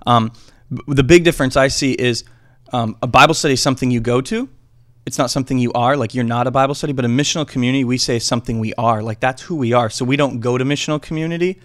Um, 0.07 0.33
b- 0.73 0.81
the 0.89 1.03
big 1.03 1.25
difference 1.25 1.57
I 1.57 1.69
see 1.69 1.93
is 1.93 2.25
um, 2.73 2.97
a 3.03 3.07
Bible 3.07 3.35
study 3.35 3.55
is 3.55 3.63
something 3.63 3.91
you 3.91 4.01
go 4.01 4.21
to. 4.23 4.49
It's 5.07 5.19
not 5.19 5.31
something 5.31 5.59
you 5.59 5.73
are. 5.73 5.97
Like 5.97 6.15
you're 6.15 6.25
not 6.25 6.47
a 6.47 6.51
Bible 6.51 6.75
study, 6.75 6.93
but 6.93 7.05
a 7.05 7.09
missional 7.09 7.47
community 7.49 7.85
we 7.85 7.99
say 7.99 8.19
something 8.19 8.59
we 8.61 8.75
are. 8.75 9.03
Like 9.03 9.21
that's 9.21 9.43
who 9.43 9.57
we 9.57 9.73
are. 9.73 9.91
So 9.91 10.05
we 10.05 10.17
don't 10.17 10.41
go 10.41 10.59
to 10.59 10.65
missional 10.65 11.01
community. 11.01 11.59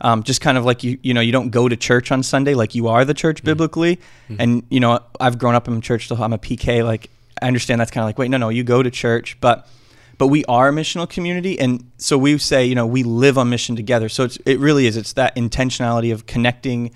Um, 0.00 0.24
just 0.24 0.40
kind 0.40 0.58
of 0.58 0.64
like 0.64 0.82
you, 0.82 0.98
you 1.02 1.14
know, 1.14 1.20
you 1.20 1.30
don't 1.30 1.50
go 1.50 1.68
to 1.68 1.76
church 1.76 2.10
on 2.10 2.24
Sunday, 2.24 2.54
like 2.54 2.74
you 2.74 2.88
are 2.88 3.04
the 3.04 3.14
church 3.14 3.44
biblically. 3.44 4.00
And 4.40 4.64
you 4.68 4.80
know, 4.80 4.98
I've 5.20 5.38
grown 5.38 5.54
up 5.54 5.68
in 5.68 5.80
church, 5.80 6.08
so 6.08 6.16
I'm 6.16 6.32
a 6.32 6.38
PK. 6.38 6.84
Like 6.84 7.08
I 7.40 7.46
understand 7.46 7.80
that's 7.80 7.90
kind 7.92 8.02
of 8.02 8.08
like, 8.08 8.18
wait, 8.18 8.28
no, 8.30 8.36
no, 8.36 8.48
you 8.48 8.64
go 8.64 8.82
to 8.82 8.90
church, 8.90 9.38
but 9.40 9.68
but 10.18 10.26
we 10.26 10.44
are 10.44 10.68
a 10.68 10.72
missional 10.72 11.08
community, 11.08 11.58
and 11.58 11.90
so 11.98 12.16
we 12.18 12.36
say, 12.38 12.64
you 12.64 12.74
know, 12.74 12.86
we 12.86 13.02
live 13.02 13.38
on 13.38 13.48
mission 13.48 13.74
together. 13.76 14.08
So 14.08 14.24
it's 14.24 14.36
it 14.44 14.58
really 14.58 14.86
is. 14.86 14.96
It's 14.96 15.14
that 15.14 15.34
intentionality 15.36 16.12
of 16.12 16.26
connecting, 16.26 16.92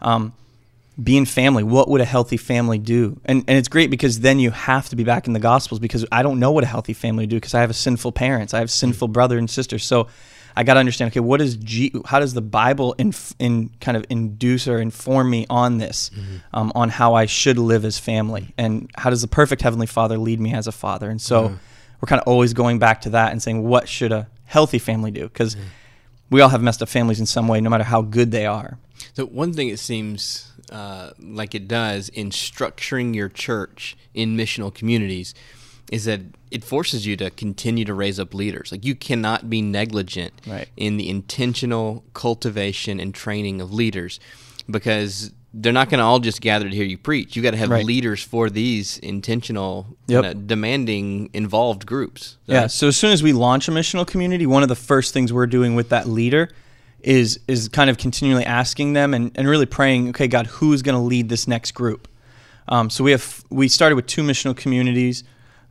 um, 0.00 0.32
being 1.02 1.24
family. 1.24 1.62
What 1.62 1.88
would 1.88 2.00
a 2.00 2.04
healthy 2.04 2.36
family 2.36 2.78
do? 2.78 3.20
And 3.24 3.44
and 3.48 3.58
it's 3.58 3.68
great 3.68 3.90
because 3.90 4.20
then 4.20 4.38
you 4.38 4.50
have 4.50 4.88
to 4.90 4.96
be 4.96 5.04
back 5.04 5.26
in 5.26 5.32
the 5.32 5.40
Gospels 5.40 5.80
because 5.80 6.06
I 6.12 6.22
don't 6.22 6.38
know 6.38 6.52
what 6.52 6.64
a 6.64 6.68
healthy 6.68 6.92
family 6.92 7.22
would 7.22 7.30
do 7.30 7.36
because 7.36 7.54
I 7.54 7.60
have 7.60 7.70
a 7.70 7.74
sinful 7.74 8.12
parents, 8.12 8.54
I 8.54 8.60
have 8.60 8.70
sinful 8.70 9.08
brother 9.08 9.38
and 9.38 9.50
sister. 9.50 9.78
So 9.78 10.08
I 10.56 10.62
got 10.62 10.74
to 10.74 10.80
understand. 10.80 11.10
Okay, 11.10 11.20
what 11.20 11.40
is 11.40 11.56
G? 11.56 11.92
How 12.04 12.20
does 12.20 12.34
the 12.34 12.40
Bible 12.40 12.94
in 12.96 13.12
in 13.38 13.70
kind 13.80 13.96
of 13.96 14.04
induce 14.08 14.68
or 14.68 14.78
inform 14.78 15.30
me 15.30 15.46
on 15.50 15.78
this, 15.78 16.10
mm-hmm. 16.10 16.36
um, 16.52 16.72
on 16.74 16.90
how 16.90 17.14
I 17.14 17.26
should 17.26 17.58
live 17.58 17.84
as 17.84 17.98
family, 17.98 18.54
and 18.56 18.88
how 18.96 19.10
does 19.10 19.22
the 19.22 19.28
perfect 19.28 19.62
heavenly 19.62 19.86
Father 19.86 20.16
lead 20.16 20.38
me 20.38 20.54
as 20.54 20.66
a 20.66 20.72
father? 20.72 21.10
And 21.10 21.20
so 21.20 21.48
mm-hmm. 21.48 21.54
we're 22.00 22.06
kind 22.06 22.20
of 22.20 22.28
always 22.28 22.52
going 22.52 22.78
back 22.78 23.00
to 23.02 23.10
that 23.10 23.32
and 23.32 23.42
saying, 23.42 23.64
what 23.64 23.88
should 23.88 24.12
a 24.12 24.28
healthy 24.44 24.78
family 24.78 25.10
do? 25.10 25.24
Because 25.24 25.56
mm-hmm. 25.56 25.66
we 26.30 26.40
all 26.40 26.50
have 26.50 26.62
messed 26.62 26.82
up 26.82 26.88
families 26.88 27.18
in 27.18 27.26
some 27.26 27.48
way, 27.48 27.60
no 27.60 27.70
matter 27.70 27.84
how 27.84 28.02
good 28.02 28.30
they 28.30 28.46
are. 28.46 28.78
So 29.14 29.26
one 29.26 29.52
thing 29.52 29.68
it 29.68 29.80
seems 29.80 30.52
uh, 30.70 31.10
like 31.20 31.54
it 31.54 31.68
does 31.68 32.08
in 32.08 32.30
structuring 32.30 33.14
your 33.14 33.28
church 33.28 33.96
in 34.14 34.36
missional 34.36 34.72
communities 34.74 35.34
is 35.92 36.06
that 36.06 36.20
it 36.50 36.64
forces 36.64 37.06
you 37.06 37.16
to 37.16 37.30
continue 37.30 37.84
to 37.84 37.92
raise 37.92 38.18
up 38.18 38.32
leaders. 38.32 38.72
Like 38.72 38.84
you 38.84 38.94
cannot 38.94 39.50
be 39.50 39.60
negligent 39.60 40.32
Right. 40.46 40.68
in 40.76 40.96
the 40.96 41.08
intentional 41.10 42.04
cultivation 42.14 42.98
and 43.00 43.14
training 43.14 43.60
of 43.60 43.72
leaders 43.72 44.18
because 44.70 45.30
they're 45.56 45.72
not 45.72 45.88
going 45.88 45.98
to 45.98 46.04
all 46.04 46.18
just 46.18 46.40
gather 46.40 46.68
to 46.68 46.74
hear 46.74 46.84
you 46.84 46.98
preach. 46.98 47.36
You 47.36 47.42
got 47.42 47.52
to 47.52 47.56
have 47.56 47.70
Right. 47.70 47.84
leaders 47.84 48.22
for 48.22 48.50
these 48.50 48.98
intentional, 48.98 49.86
Yep. 50.08 50.24
kinda 50.24 50.46
demanding, 50.46 51.30
involved 51.32 51.86
groups. 51.86 52.38
Yeah. 52.46 52.66
So 52.66 52.88
as 52.88 52.96
soon 52.96 53.12
as 53.12 53.22
we 53.22 53.32
launch 53.32 53.68
a 53.68 53.70
missional 53.70 54.06
community, 54.06 54.46
one 54.46 54.62
of 54.64 54.68
the 54.68 54.74
first 54.74 55.12
things 55.12 55.32
we're 55.32 55.46
doing 55.46 55.74
with 55.76 55.90
that 55.90 56.08
leader 56.08 56.48
is 57.04 57.38
is 57.46 57.68
kind 57.68 57.90
of 57.90 57.98
continually 57.98 58.44
asking 58.44 58.94
them 58.94 59.14
and, 59.14 59.30
and 59.34 59.46
really 59.46 59.66
praying, 59.66 60.08
okay, 60.10 60.26
God, 60.26 60.46
who's 60.46 60.82
going 60.82 60.96
to 60.96 61.00
lead 61.00 61.28
this 61.28 61.46
next 61.46 61.72
group? 61.72 62.08
Um, 62.68 62.90
so 62.90 63.04
we 63.04 63.10
have 63.10 63.44
we 63.50 63.68
started 63.68 63.94
with 63.96 64.06
two 64.06 64.22
missional 64.22 64.56
communities, 64.56 65.22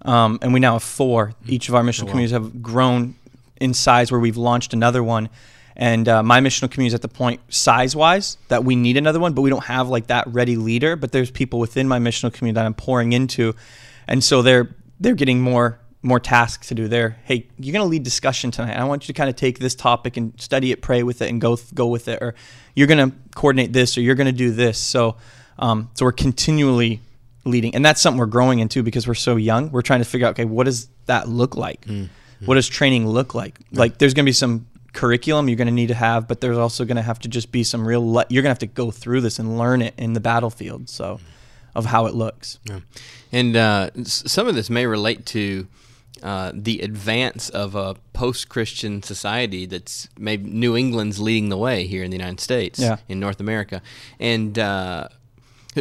um, 0.03 0.39
and 0.41 0.53
we 0.53 0.59
now 0.59 0.73
have 0.73 0.83
four. 0.83 1.33
Each 1.47 1.69
of 1.69 1.75
our 1.75 1.83
missional 1.83 2.03
wow. 2.03 2.11
communities 2.11 2.31
have 2.31 2.61
grown 2.61 3.15
in 3.59 3.73
size 3.73 4.11
where 4.11 4.19
we've 4.19 4.37
launched 4.37 4.73
another 4.73 5.03
one. 5.03 5.29
And 5.75 6.07
uh, 6.07 6.21
my 6.21 6.39
missional 6.39 6.69
community 6.69 6.87
is 6.87 6.93
at 6.93 7.01
the 7.01 7.07
point 7.07 7.41
size 7.51 7.95
wise 7.95 8.37
that 8.49 8.63
we 8.63 8.75
need 8.75 8.95
another 8.95 9.19
one, 9.19 9.33
but 9.33 9.41
we 9.41 9.49
don't 9.49 9.63
have 9.63 9.89
like 9.89 10.07
that 10.07 10.27
ready 10.27 10.55
leader. 10.55 10.95
But 10.95 11.11
there's 11.11 11.31
people 11.31 11.59
within 11.59 11.87
my 11.87 11.97
missional 11.97 12.31
community 12.31 12.55
that 12.55 12.65
I'm 12.65 12.75
pouring 12.75 13.13
into, 13.13 13.55
and 14.07 14.23
so 14.23 14.43
they're 14.43 14.69
they're 14.99 15.15
getting 15.15 15.41
more 15.41 15.79
more 16.03 16.19
tasks 16.19 16.67
to 16.67 16.75
do. 16.75 16.87
They're 16.87 17.17
hey, 17.23 17.47
you're 17.57 17.73
gonna 17.73 17.85
lead 17.89 18.03
discussion 18.03 18.51
tonight. 18.51 18.75
I 18.77 18.83
want 18.83 19.03
you 19.03 19.13
to 19.13 19.17
kind 19.17 19.29
of 19.29 19.35
take 19.35 19.57
this 19.59 19.73
topic 19.73 20.17
and 20.17 20.39
study 20.39 20.71
it, 20.71 20.81
pray 20.81 21.01
with 21.03 21.21
it, 21.21 21.29
and 21.29 21.41
go 21.41 21.57
go 21.73 21.87
with 21.87 22.07
it. 22.07 22.21
Or 22.21 22.35
you're 22.75 22.87
gonna 22.87 23.11
coordinate 23.35 23.73
this, 23.73 23.97
or 23.97 24.01
you're 24.01 24.15
gonna 24.15 24.31
do 24.31 24.51
this. 24.51 24.77
So 24.77 25.15
um, 25.57 25.89
so 25.95 26.05
we're 26.05 26.11
continually 26.11 26.99
leading, 27.45 27.73
and 27.75 27.83
that's 27.85 28.01
something 28.01 28.19
we're 28.19 28.25
growing 28.27 28.59
into 28.59 28.83
because 28.83 29.07
we're 29.07 29.13
so 29.15 29.35
young. 29.37 29.71
We're 29.71 29.81
trying 29.81 29.99
to 30.01 30.05
figure 30.05 30.27
out 30.27 30.31
okay, 30.31 30.45
what 30.45 30.65
does 30.65 30.89
that 31.05 31.27
look 31.29 31.55
like? 31.55 31.85
What 32.45 32.55
does 32.55 32.67
training 32.67 33.07
look 33.07 33.33
like? 33.33 33.57
Like 33.71 33.97
there's 33.97 34.13
gonna 34.13 34.25
be 34.25 34.33
some 34.33 34.67
curriculum 34.91 35.47
you're 35.49 35.55
going 35.57 35.65
to 35.67 35.73
need 35.73 35.87
to 35.87 35.95
have, 35.95 36.27
but 36.27 36.39
there's 36.39 36.55
also 36.57 36.85
going 36.85 36.97
to 36.97 37.01
have 37.01 37.17
to 37.17 37.27
just 37.27 37.51
be 37.51 37.63
some 37.63 37.87
real. 37.87 38.13
Le- 38.13 38.27
you're 38.29 38.43
going 38.43 38.51
to 38.51 38.53
have 38.53 38.59
to 38.59 38.67
go 38.67 38.91
through 38.91 39.21
this 39.21 39.39
and 39.39 39.57
learn 39.57 39.81
it 39.81 39.95
in 39.97 40.13
the 40.13 40.19
battlefield. 40.19 40.87
So, 40.87 41.19
of 41.73 41.85
how 41.87 42.05
it 42.05 42.13
looks. 42.13 42.59
Yeah. 42.65 42.81
And 43.31 43.55
uh, 43.55 43.89
s- 43.99 44.21
some 44.27 44.47
of 44.47 44.53
this 44.53 44.69
may 44.69 44.85
relate 44.85 45.25
to 45.27 45.67
uh, 46.21 46.51
the 46.53 46.79
advance 46.79 47.49
of 47.49 47.75
a 47.75 47.95
post-Christian 48.13 49.01
society 49.03 49.65
that's 49.65 50.07
maybe 50.17 50.49
New 50.49 50.77
England's 50.77 51.19
leading 51.19 51.49
the 51.49 51.57
way 51.57 51.85
here 51.87 52.03
in 52.03 52.11
the 52.11 52.17
United 52.17 52.39
States, 52.39 52.79
Yeah. 52.79 52.97
in 53.09 53.19
North 53.19 53.39
America, 53.39 53.81
and 54.19 54.57
uh, 54.57 55.07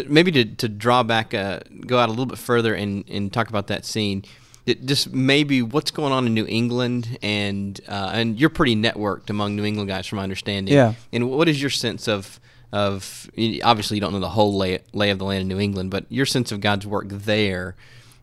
maybe 0.06 0.32
to, 0.32 0.44
to 0.44 0.68
draw 0.68 1.02
back, 1.02 1.34
uh, 1.34 1.60
go 1.86 1.98
out 1.98 2.08
a 2.08 2.12
little 2.12 2.26
bit 2.26 2.38
further 2.38 2.74
and, 2.74 3.04
and 3.08 3.32
talk 3.32 3.48
about 3.48 3.66
that 3.68 3.84
scene. 3.84 4.24
It 4.64 4.86
just 4.86 5.12
maybe 5.12 5.60
what's 5.60 5.90
going 5.90 6.12
on 6.12 6.26
in 6.26 6.34
New 6.34 6.46
England, 6.46 7.18
and 7.20 7.80
uh, 7.88 8.10
and 8.14 8.38
you're 8.38 8.48
pretty 8.48 8.76
networked 8.76 9.28
among 9.28 9.56
New 9.56 9.64
England 9.64 9.88
guys, 9.88 10.06
from 10.06 10.18
my 10.18 10.22
understanding. 10.22 10.72
Yeah. 10.72 10.94
And 11.12 11.30
what 11.30 11.48
is 11.48 11.60
your 11.60 11.70
sense 11.70 12.06
of 12.08 12.38
of 12.72 13.28
obviously 13.64 13.96
you 13.96 14.00
don't 14.00 14.12
know 14.12 14.20
the 14.20 14.28
whole 14.30 14.56
lay, 14.56 14.78
lay 14.92 15.10
of 15.10 15.18
the 15.18 15.24
land 15.24 15.42
in 15.42 15.48
New 15.48 15.58
England, 15.58 15.90
but 15.90 16.06
your 16.10 16.26
sense 16.26 16.52
of 16.52 16.60
God's 16.60 16.86
work 16.86 17.06
there 17.08 17.74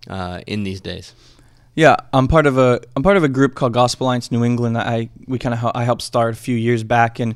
uh, 0.09 0.39
in 0.47 0.63
these 0.63 0.79
days? 0.81 1.13
Yeah, 1.79 1.95
I'm 2.12 2.27
part 2.27 2.45
of 2.45 2.57
a 2.57 2.81
I'm 2.98 3.03
part 3.03 3.15
of 3.15 3.24
a 3.24 3.29
group 3.29 3.55
called 3.55 3.71
Gospel 3.71 4.07
Alliance 4.07 4.33
New 4.33 4.43
England 4.43 4.75
that 4.75 4.86
I 4.86 5.07
we 5.27 5.39
kind 5.39 5.55
of 5.55 5.71
I 5.74 5.86
helped 5.86 6.01
start 6.01 6.33
a 6.33 6.36
few 6.36 6.57
years 6.57 6.83
back, 6.83 7.19
and 7.19 7.36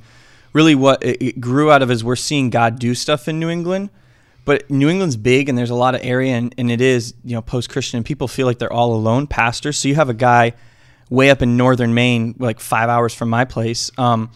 really 0.52 0.76
what 0.76 1.02
it, 1.02 1.22
it 1.22 1.40
grew 1.40 1.72
out 1.72 1.82
of 1.82 1.90
is 1.90 2.04
we're 2.04 2.18
seeing 2.18 2.50
God 2.50 2.78
do 2.78 2.94
stuff 2.94 3.30
in 3.30 3.40
New 3.40 3.48
England, 3.48 3.90
but 4.44 4.70
New 4.70 4.90
England's 4.90 5.16
big 5.16 5.48
and 5.48 5.58
there's 5.58 5.70
a 5.70 5.76
lot 5.76 5.96
of 5.96 6.02
area, 6.04 6.34
and, 6.34 6.54
and 6.58 6.70
it 6.70 6.82
is 6.82 7.14
you 7.24 7.36
know 7.36 7.42
post 7.42 7.70
Christian, 7.70 7.96
and 7.96 8.06
people 8.06 8.28
feel 8.28 8.46
like 8.46 8.60
they're 8.60 8.74
all 8.74 8.94
alone 8.94 9.28
pastors. 9.28 9.80
So 9.80 9.88
you 9.88 9.96
have 9.96 10.10
a 10.10 10.14
guy 10.14 10.52
way 11.10 11.30
up 11.30 11.42
in 11.42 11.56
northern 11.56 11.94
Maine, 11.94 12.36
like 12.38 12.60
five 12.60 12.90
hours 12.90 13.14
from 13.14 13.30
my 13.30 13.46
place. 13.46 13.92
Um, 13.98 14.30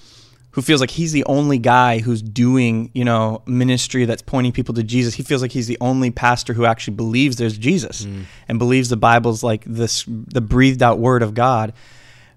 who 0.58 0.64
feels 0.64 0.82
like 0.82 0.90
he's 0.90 1.12
the 1.12 1.24
only 1.26 1.60
guy 1.60 2.00
who's 2.00 2.20
doing, 2.20 2.90
you 2.96 3.06
know, 3.06 3.44
ministry 3.46 4.06
that's 4.06 4.24
pointing 4.24 4.52
people 4.52 4.74
to 4.74 4.82
Jesus. 4.82 5.14
He 5.14 5.22
feels 5.22 5.44
like 5.44 5.52
he's 5.52 5.68
the 5.68 5.78
only 5.80 6.10
pastor 6.10 6.54
who 6.54 6.66
actually 6.66 6.96
believes 6.96 7.36
there's 7.36 7.60
Jesus 7.60 8.08
and 8.48 8.58
believes 8.58 8.90
the 8.90 8.98
Bible's 8.98 9.44
like 9.44 9.64
this 9.68 10.04
the 10.08 10.42
breathed 10.42 10.82
out 10.82 10.98
word 10.98 11.22
of 11.22 11.36
God. 11.36 11.74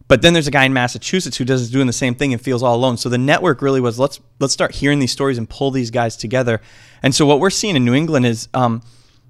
But 0.06 0.20
then 0.20 0.34
there's 0.34 0.46
a 0.46 0.50
guy 0.50 0.64
in 0.64 0.74
Massachusetts 0.74 1.38
who 1.38 1.46
does 1.46 1.70
doing 1.70 1.86
the 1.86 1.94
same 1.94 2.14
thing 2.14 2.34
and 2.34 2.42
feels 2.42 2.62
all 2.62 2.76
alone. 2.76 2.98
So 2.98 3.08
the 3.08 3.16
network 3.16 3.62
really 3.62 3.80
was 3.80 3.98
let's 3.98 4.20
let's 4.38 4.52
start 4.52 4.74
hearing 4.74 4.98
these 4.98 5.12
stories 5.12 5.38
and 5.38 5.48
pull 5.48 5.70
these 5.70 5.90
guys 5.90 6.14
together. 6.14 6.60
And 7.02 7.14
so 7.14 7.24
what 7.24 7.40
we're 7.40 7.48
seeing 7.48 7.74
in 7.74 7.86
New 7.86 7.94
England 7.94 8.26
is, 8.26 8.50
um, 8.52 8.82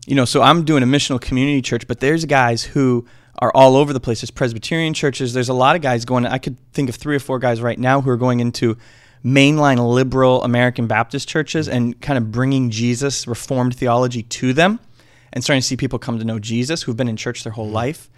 you 0.09 0.17
know, 0.17 0.25
so 0.25 0.43
I'm 0.43 0.65
doing 0.65 0.83
a 0.83 0.87
missional 0.87 1.21
community 1.21 1.63
church, 1.63 1.87
but 1.87 2.01
there's 2.01 2.25
guys 2.25 2.65
who 2.65 3.07
are 3.39 3.53
all 3.55 3.77
over 3.77 3.93
the 3.93 4.01
place. 4.01 4.21
There's 4.21 4.31
Presbyterian 4.31 4.95
churches. 4.95 5.33
There's 5.33 5.49
a 5.49 5.55
lot 5.55 5.77
of 5.77 5.83
guys 5.83 6.05
going. 6.05 6.27
I 6.27 6.39
could 6.39 6.57
think 6.73 6.89
of 6.89 6.97
three 6.97 7.17
or 7.17 7.21
four 7.21 7.39
guys 7.39 7.61
right 7.61 7.79
now 7.79 8.01
who 8.01 8.11
are 8.11 8.17
going 8.17 8.41
into 8.41 8.77
mainline 9.25 9.95
liberal 9.95 10.43
American 10.45 10.87
Baptist 10.87 11.29
churches 11.29 11.69
and 11.69 12.01
kind 12.01 12.17
of 12.17 12.33
bringing 12.33 12.71
Jesus, 12.71 13.27
Reformed 13.27 13.75
theology 13.77 14.23
to 14.25 14.53
them, 14.53 14.81
and 15.33 15.45
starting 15.45 15.61
to 15.61 15.67
see 15.67 15.77
people 15.77 15.99
come 15.99 16.19
to 16.19 16.25
know 16.25 16.39
Jesus 16.39 16.83
who've 16.83 16.97
been 16.97 17.09
in 17.09 17.17
church 17.17 17.45
their 17.45 17.53
whole 17.53 17.67
mm-hmm. 17.67 17.75
life. 17.75 18.11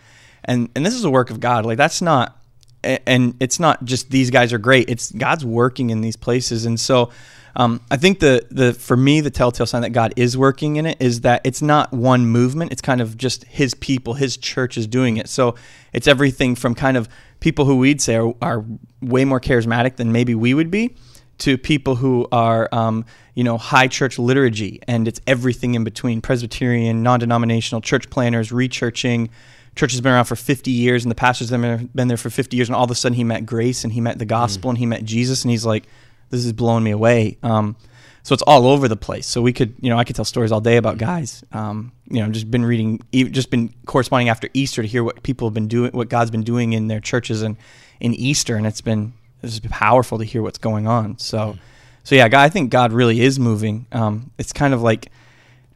And 0.45 0.71
and 0.75 0.85
this 0.85 0.95
is 0.95 1.05
a 1.05 1.11
work 1.11 1.31
of 1.31 1.41
God. 1.41 1.65
Like 1.65 1.79
that's 1.79 2.03
not, 2.03 2.37
and 2.85 3.35
it's 3.41 3.61
not 3.61 3.85
just 3.85 4.11
these 4.11 4.31
guys 4.31 4.53
are 4.53 4.59
great. 4.59 4.89
It's 4.91 5.13
God's 5.13 5.45
working 5.45 5.91
in 5.91 6.01
these 6.01 6.17
places. 6.17 6.67
And 6.67 6.79
so, 6.79 7.11
um, 7.55 7.81
I 7.91 7.97
think 7.97 8.21
the 8.21 8.47
the 8.51 8.73
for 8.73 8.97
me 8.97 9.21
the 9.21 9.31
telltale 9.31 9.67
sign 9.67 9.83
that 9.83 9.91
God 9.91 10.15
is 10.17 10.37
working 10.37 10.77
in 10.77 10.87
it 10.87 10.97
is 11.01 11.21
that 11.21 11.43
it's 11.45 11.63
not 11.63 11.93
one 11.93 12.27
movement. 12.27 12.73
It's 12.73 12.83
kind 12.83 13.01
of 13.01 13.17
just 13.17 13.45
His 13.45 13.75
people, 13.75 14.15
His 14.15 14.37
church 14.37 14.79
is 14.79 14.87
doing 14.87 15.17
it. 15.17 15.29
So 15.29 15.55
it's 15.93 16.07
everything 16.07 16.55
from 16.55 16.75
kind 16.75 16.97
of 16.97 17.09
people 17.41 17.65
who 17.65 17.77
we'd 17.77 18.01
say 18.01 18.17
are, 18.17 18.35
are 18.41 18.65
way 19.01 19.25
more 19.25 19.41
charismatic 19.41 19.97
than 19.97 20.13
maybe 20.13 20.35
we 20.35 20.55
would 20.55 20.71
be, 20.71 20.97
to 21.39 21.59
people 21.59 21.97
who 21.97 22.27
are 22.33 22.69
um, 22.73 23.05
you 23.35 23.45
know 23.45 23.59
high 23.59 23.89
church 23.89 24.19
liturgy, 24.19 24.81
and 24.89 25.07
it's 25.07 25.21
everything 25.27 25.75
in 25.75 25.85
between: 25.85 26.21
Presbyterian, 26.21 27.03
non-denominational, 27.03 27.83
church 27.83 28.09
planners, 28.11 28.51
rechurching. 28.51 29.29
Church 29.75 29.93
has 29.93 30.01
been 30.01 30.13
around 30.13 30.27
for 30.27 30.37
50 30.37 30.71
years, 30.71 31.05
and 31.05 31.11
the 31.11 31.15
pastor's 31.15 31.51
been 31.51 31.89
been 31.95 32.09
there 32.09 32.17
for 32.17 32.31
50 32.31 32.57
years, 32.57 32.69
and 32.69 32.77
all 32.77 32.85
of 32.85 32.91
a 32.91 32.95
sudden 32.95 33.17
he 33.17 33.25
met 33.25 33.47
grace, 33.47 33.85
and 33.85 33.93
he 33.93 34.01
met 34.01 34.19
the 34.19 34.27
gospel, 34.27 34.71
and 34.71 34.79
he 34.79 34.87
met 34.87 35.05
Jesus, 35.05 35.43
and 35.43 35.51
he's 35.51 35.65
like, 35.65 35.85
"This 36.31 36.45
is 36.45 36.53
blowing 36.53 36.85
me 36.85 36.91
away." 36.91 37.39
Um, 37.43 37.77
so 38.23 38.35
it's 38.35 38.43
all 38.43 38.69
over 38.69 38.87
the 38.87 38.97
place. 38.97 39.27
So 39.27 39.43
we 39.43 39.53
could, 39.53 39.75
you 39.81 39.91
know, 39.91 39.99
I 39.99 40.05
could 40.05 40.15
tell 40.15 40.25
stories 40.25 40.53
all 40.53 40.61
day 40.61 40.77
about 40.77 40.99
guys. 40.99 41.43
Um, 41.53 41.93
you 42.09 42.23
know, 42.23 42.31
just 42.31 42.51
been 42.51 42.65
reading, 42.65 43.01
just 43.13 43.51
been 43.51 43.75
corresponding 43.87 44.29
after 44.29 44.49
Easter 44.55 44.83
to 44.83 44.89
hear 44.89 45.03
what 45.03 45.23
people 45.23 45.49
have 45.49 45.55
been 45.55 45.69
doing, 45.69 45.91
what 45.93 46.09
God's 46.09 46.31
been 46.31 46.45
doing 46.45 46.73
in 46.73 46.87
their 46.87 47.01
churches 47.01 47.43
and 47.43 47.57
in 48.01 48.15
Easter, 48.15 48.57
and 48.57 48.67
it's 48.67 48.81
been 48.81 49.13
it's 49.43 49.59
been 49.59 49.71
powerful 49.71 50.19
to 50.19 50.25
hear 50.25 50.43
what's 50.43 50.59
going 50.59 50.87
on. 50.87 51.19
So, 51.19 51.59
so 52.05 52.15
yeah, 52.15 52.29
I 52.33 52.49
think 52.49 52.71
God 52.71 52.93
really 52.93 53.21
is 53.21 53.41
moving. 53.41 53.87
Um, 53.91 54.31
it's 54.39 54.53
kind 54.53 54.73
of 54.73 54.83
like 54.83 55.11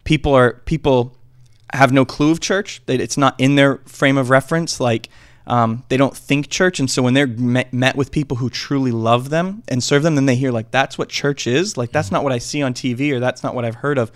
people 0.04 0.34
are 0.34 0.54
people 0.66 1.15
have 1.72 1.92
no 1.92 2.04
clue 2.04 2.30
of 2.30 2.40
church. 2.40 2.80
It's 2.86 3.16
not 3.16 3.34
in 3.38 3.56
their 3.56 3.78
frame 3.86 4.18
of 4.18 4.30
reference. 4.30 4.80
Like 4.80 5.08
um, 5.46 5.84
they 5.88 5.96
don't 5.96 6.16
think 6.16 6.48
church, 6.48 6.80
and 6.80 6.90
so 6.90 7.02
when 7.02 7.14
they're 7.14 7.26
met, 7.26 7.72
met 7.72 7.96
with 7.96 8.10
people 8.10 8.36
who 8.38 8.50
truly 8.50 8.90
love 8.90 9.30
them 9.30 9.62
and 9.68 9.82
serve 9.82 10.02
them, 10.02 10.16
then 10.16 10.26
they 10.26 10.34
hear 10.34 10.50
like 10.50 10.70
that's 10.70 10.98
what 10.98 11.08
church 11.08 11.46
is. 11.46 11.76
Like 11.76 11.92
that's 11.92 12.08
mm-hmm. 12.08 12.16
not 12.16 12.24
what 12.24 12.32
I 12.32 12.38
see 12.38 12.62
on 12.62 12.74
TV, 12.74 13.12
or 13.12 13.20
that's 13.20 13.42
not 13.42 13.54
what 13.54 13.64
I've 13.64 13.76
heard 13.76 13.98
of. 13.98 14.10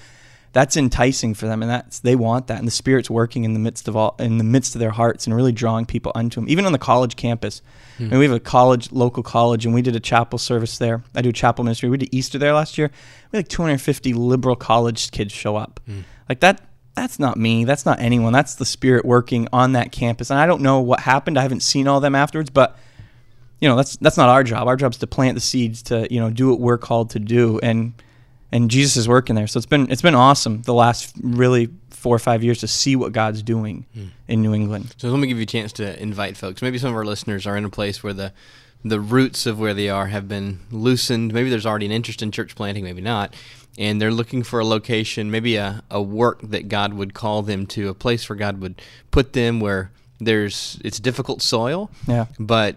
That's 0.52 0.76
enticing 0.76 1.34
for 1.34 1.46
them, 1.46 1.62
and 1.62 1.70
that's 1.70 2.00
they 2.00 2.16
want 2.16 2.48
that, 2.48 2.58
and 2.58 2.66
the 2.66 2.72
Spirit's 2.72 3.08
working 3.08 3.44
in 3.44 3.54
the 3.54 3.60
midst 3.60 3.86
of 3.86 3.96
all 3.96 4.16
in 4.18 4.38
the 4.38 4.44
midst 4.44 4.74
of 4.74 4.80
their 4.80 4.90
hearts 4.90 5.26
and 5.26 5.36
really 5.36 5.52
drawing 5.52 5.86
people 5.86 6.10
unto 6.16 6.40
Him. 6.40 6.48
Even 6.48 6.66
on 6.66 6.72
the 6.72 6.78
college 6.78 7.14
campus, 7.14 7.62
hmm. 7.98 8.04
and 8.04 8.18
we 8.18 8.24
have 8.24 8.34
a 8.34 8.40
college, 8.40 8.90
local 8.90 9.22
college, 9.22 9.64
and 9.64 9.72
we 9.72 9.82
did 9.82 9.94
a 9.94 10.00
chapel 10.00 10.40
service 10.40 10.78
there. 10.78 11.04
I 11.14 11.22
do 11.22 11.30
chapel 11.30 11.62
ministry. 11.62 11.88
We 11.88 11.98
did 11.98 12.12
Easter 12.12 12.38
there 12.38 12.52
last 12.52 12.76
year. 12.76 12.90
We 13.30 13.36
had 13.36 13.44
like 13.44 13.48
250 13.48 14.12
liberal 14.14 14.56
college 14.56 15.12
kids 15.12 15.32
show 15.32 15.54
up. 15.54 15.78
Hmm. 15.86 16.00
Like 16.28 16.40
that 16.40 16.69
that's 16.94 17.18
not 17.18 17.36
me. 17.36 17.64
That's 17.64 17.86
not 17.86 18.00
anyone. 18.00 18.32
That's 18.32 18.54
the 18.54 18.64
spirit 18.64 19.04
working 19.04 19.48
on 19.52 19.72
that 19.72 19.92
campus. 19.92 20.30
And 20.30 20.38
I 20.38 20.46
don't 20.46 20.62
know 20.62 20.80
what 20.80 21.00
happened. 21.00 21.38
I 21.38 21.42
haven't 21.42 21.60
seen 21.60 21.88
all 21.88 22.00
them 22.00 22.14
afterwards, 22.14 22.50
but 22.50 22.76
you 23.60 23.68
know, 23.68 23.76
that's 23.76 23.96
that's 23.96 24.16
not 24.16 24.28
our 24.28 24.42
job. 24.42 24.68
Our 24.68 24.76
job 24.76 24.92
is 24.92 24.98
to 24.98 25.06
plant 25.06 25.34
the 25.34 25.40
seeds 25.40 25.82
to, 25.84 26.12
you 26.12 26.20
know, 26.20 26.30
do 26.30 26.50
what 26.50 26.60
we're 26.60 26.78
called 26.78 27.10
to 27.10 27.18
do 27.18 27.58
and 27.62 27.94
and 28.52 28.70
Jesus 28.70 28.96
is 28.96 29.08
working 29.08 29.36
there. 29.36 29.46
So 29.46 29.58
it's 29.58 29.66
been 29.66 29.90
it's 29.90 30.02
been 30.02 30.14
awesome 30.14 30.62
the 30.62 30.74
last 30.74 31.14
really 31.22 31.68
4 31.90 32.16
or 32.16 32.18
5 32.18 32.42
years 32.42 32.60
to 32.60 32.68
see 32.68 32.96
what 32.96 33.12
God's 33.12 33.42
doing 33.42 33.86
hmm. 33.94 34.06
in 34.26 34.42
New 34.42 34.54
England. 34.54 34.94
So 34.96 35.08
let 35.08 35.18
me 35.18 35.28
give 35.28 35.36
you 35.36 35.44
a 35.44 35.46
chance 35.46 35.72
to 35.74 36.02
invite 36.02 36.36
folks. 36.36 36.62
Maybe 36.62 36.78
some 36.78 36.90
of 36.90 36.96
our 36.96 37.04
listeners 37.04 37.46
are 37.46 37.56
in 37.56 37.64
a 37.64 37.70
place 37.70 38.02
where 38.02 38.14
the 38.14 38.32
the 38.82 39.00
roots 39.00 39.46
of 39.46 39.60
where 39.60 39.74
they 39.74 39.90
are 39.90 40.06
have 40.06 40.26
been 40.26 40.60
loosened. 40.70 41.34
Maybe 41.34 41.50
there's 41.50 41.66
already 41.66 41.86
an 41.86 41.92
interest 41.92 42.22
in 42.22 42.32
church 42.32 42.54
planting, 42.54 42.84
maybe 42.84 43.02
not. 43.02 43.34
And 43.80 44.00
they're 44.00 44.12
looking 44.12 44.42
for 44.44 44.60
a 44.60 44.64
location, 44.64 45.30
maybe 45.30 45.56
a, 45.56 45.82
a 45.90 46.00
work 46.02 46.40
that 46.42 46.68
God 46.68 46.92
would 46.94 47.14
call 47.14 47.42
them 47.42 47.66
to, 47.68 47.88
a 47.88 47.94
place 47.94 48.28
where 48.28 48.36
God 48.36 48.60
would 48.60 48.80
put 49.10 49.32
them 49.32 49.58
where 49.58 49.90
there's 50.20 50.78
it's 50.84 51.00
difficult 51.00 51.40
soil, 51.42 51.90
Yeah. 52.06 52.26
but 52.38 52.76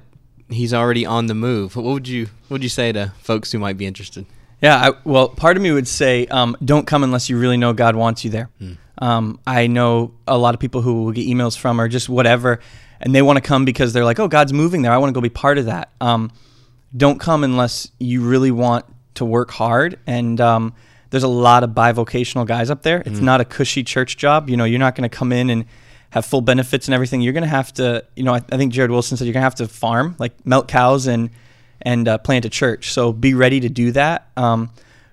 he's 0.49 0.73
already 0.73 1.05
on 1.05 1.27
the 1.27 1.33
move. 1.35 1.75
What 1.75 1.83
would 1.85 2.07
you 2.07 2.27
what 2.47 2.51
would 2.55 2.63
you 2.63 2.69
say 2.69 2.91
to 2.93 3.11
folks 3.19 3.51
who 3.51 3.59
might 3.59 3.77
be 3.77 3.85
interested? 3.85 4.25
Yeah, 4.61 4.77
I, 4.77 4.93
well, 5.03 5.27
part 5.27 5.57
of 5.57 5.63
me 5.63 5.71
would 5.73 5.89
say 5.89 6.25
um, 6.27 6.55
don't 6.63 6.87
come 6.87 7.03
unless 7.03 7.29
you 7.29 7.37
really 7.37 7.57
know 7.57 7.73
God 7.73 7.97
wants 7.97 8.23
you 8.23 8.31
there. 8.31 8.49
Um, 8.97 9.39
I 9.45 9.67
know 9.67 10.13
a 10.25 10.37
lot 10.37 10.53
of 10.53 10.61
people 10.61 10.81
who 10.81 11.03
will 11.03 11.11
get 11.11 11.27
emails 11.27 11.57
from 11.57 11.81
or 11.81 11.89
just 11.89 12.07
whatever, 12.07 12.61
and 13.01 13.13
they 13.13 13.21
want 13.21 13.35
to 13.35 13.41
come 13.41 13.65
because 13.65 13.91
they're 13.91 14.05
like, 14.05 14.19
"Oh, 14.21 14.29
God's 14.29 14.53
moving 14.53 14.83
there. 14.83 14.93
I 14.93 14.97
want 14.99 15.09
to 15.09 15.13
go 15.13 15.19
be 15.19 15.27
part 15.29 15.57
of 15.57 15.65
that." 15.65 15.89
Um, 15.99 16.31
don't 16.95 17.19
come 17.19 17.43
unless 17.43 17.91
you 17.99 18.21
really 18.25 18.51
want 18.51 18.85
to 19.15 19.25
work 19.25 19.51
hard. 19.51 19.99
And 20.07 20.39
um, 20.39 20.73
there's 21.13 21.21
a 21.21 21.27
lot 21.27 21.63
of 21.63 21.69
bivocational 21.69 22.43
guys 22.43 22.71
up 22.71 22.81
there. 22.81 23.03
It's 23.05 23.19
not 23.19 23.39
a 23.39 23.45
cushy 23.45 23.83
church 23.83 24.17
job. 24.17 24.49
You 24.49 24.57
know, 24.57 24.63
you're 24.63 24.79
not 24.79 24.95
going 24.95 25.07
to 25.07 25.15
come 25.15 25.31
in 25.31 25.51
and 25.51 25.65
have 26.09 26.25
full 26.25 26.41
benefits 26.41 26.87
and 26.87 26.95
everything. 26.95 27.21
You're 27.21 27.33
going 27.33 27.43
to 27.43 27.49
have 27.49 27.71
to, 27.73 28.03
you 28.15 28.23
know, 28.23 28.33
I, 28.33 28.37
I 28.51 28.57
think 28.57 28.73
Jared 28.73 28.89
Wilson 28.89 29.15
said 29.15 29.25
you're 29.25 29.33
going 29.33 29.41
to 29.41 29.45
have 29.45 29.53
to 29.55 29.67
farm, 29.67 30.15
like 30.17 30.43
milk 30.43 30.67
cows 30.67 31.05
and 31.05 31.29
and 31.83 32.07
uh, 32.07 32.17
plant 32.17 32.45
a 32.45 32.49
church. 32.49 32.93
So 32.93 33.13
be 33.13 33.35
ready 33.35 33.59
to 33.59 33.69
do 33.69 33.91
that. 33.91 34.31
Um, 34.35 34.71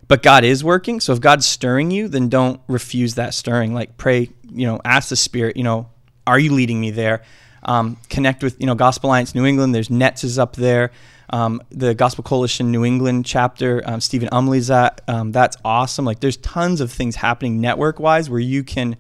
but 0.09 0.23
God 0.23 0.42
is 0.42 0.64
working. 0.64 1.00
So 1.00 1.12
if 1.12 1.21
God's 1.21 1.45
stirring 1.45 1.90
you, 1.90 2.09
then 2.09 2.30
don't 2.30 2.62
refuse 2.66 3.16
that 3.16 3.35
stirring. 3.35 3.75
Like 3.75 3.99
pray, 3.99 4.30
you 4.50 4.66
know, 4.66 4.80
ask 4.83 5.11
the 5.11 5.16
Spirit, 5.16 5.59
you 5.59 5.64
know, 5.64 5.90
are 6.26 6.38
you 6.38 6.54
leading 6.54 6.80
me 6.80 6.92
there? 6.92 7.25
Um, 7.62 7.99
connect 8.09 8.42
with, 8.42 8.59
you 8.59 8.66
know, 8.66 8.75
Gospel 8.75 9.11
Alliance 9.11 9.35
New 9.35 9.45
England. 9.45 9.75
There's 9.75 9.90
Nets 9.90 10.25
is 10.25 10.38
up 10.38 10.57
there. 10.57 10.92
Um, 11.30 11.62
the 11.70 11.94
Gospel 11.94 12.25
Coalition 12.25 12.70
New 12.70 12.84
England 12.84 13.25
chapter, 13.25 13.82
um, 13.87 14.00
Stephen 14.00 14.28
Umley's 14.30 14.70
at. 14.70 15.00
Um, 15.06 15.32
that's 15.32 15.56
awesome. 15.64 16.04
Like 16.04 16.20
there's 16.20 16.37
tons 16.38 16.80
of 16.80 16.90
things 16.90 17.16
happening 17.16 17.60
network 17.60 18.00
wise 18.00 18.28
where 18.28 18.40
you 18.40 18.64
can 18.64 18.96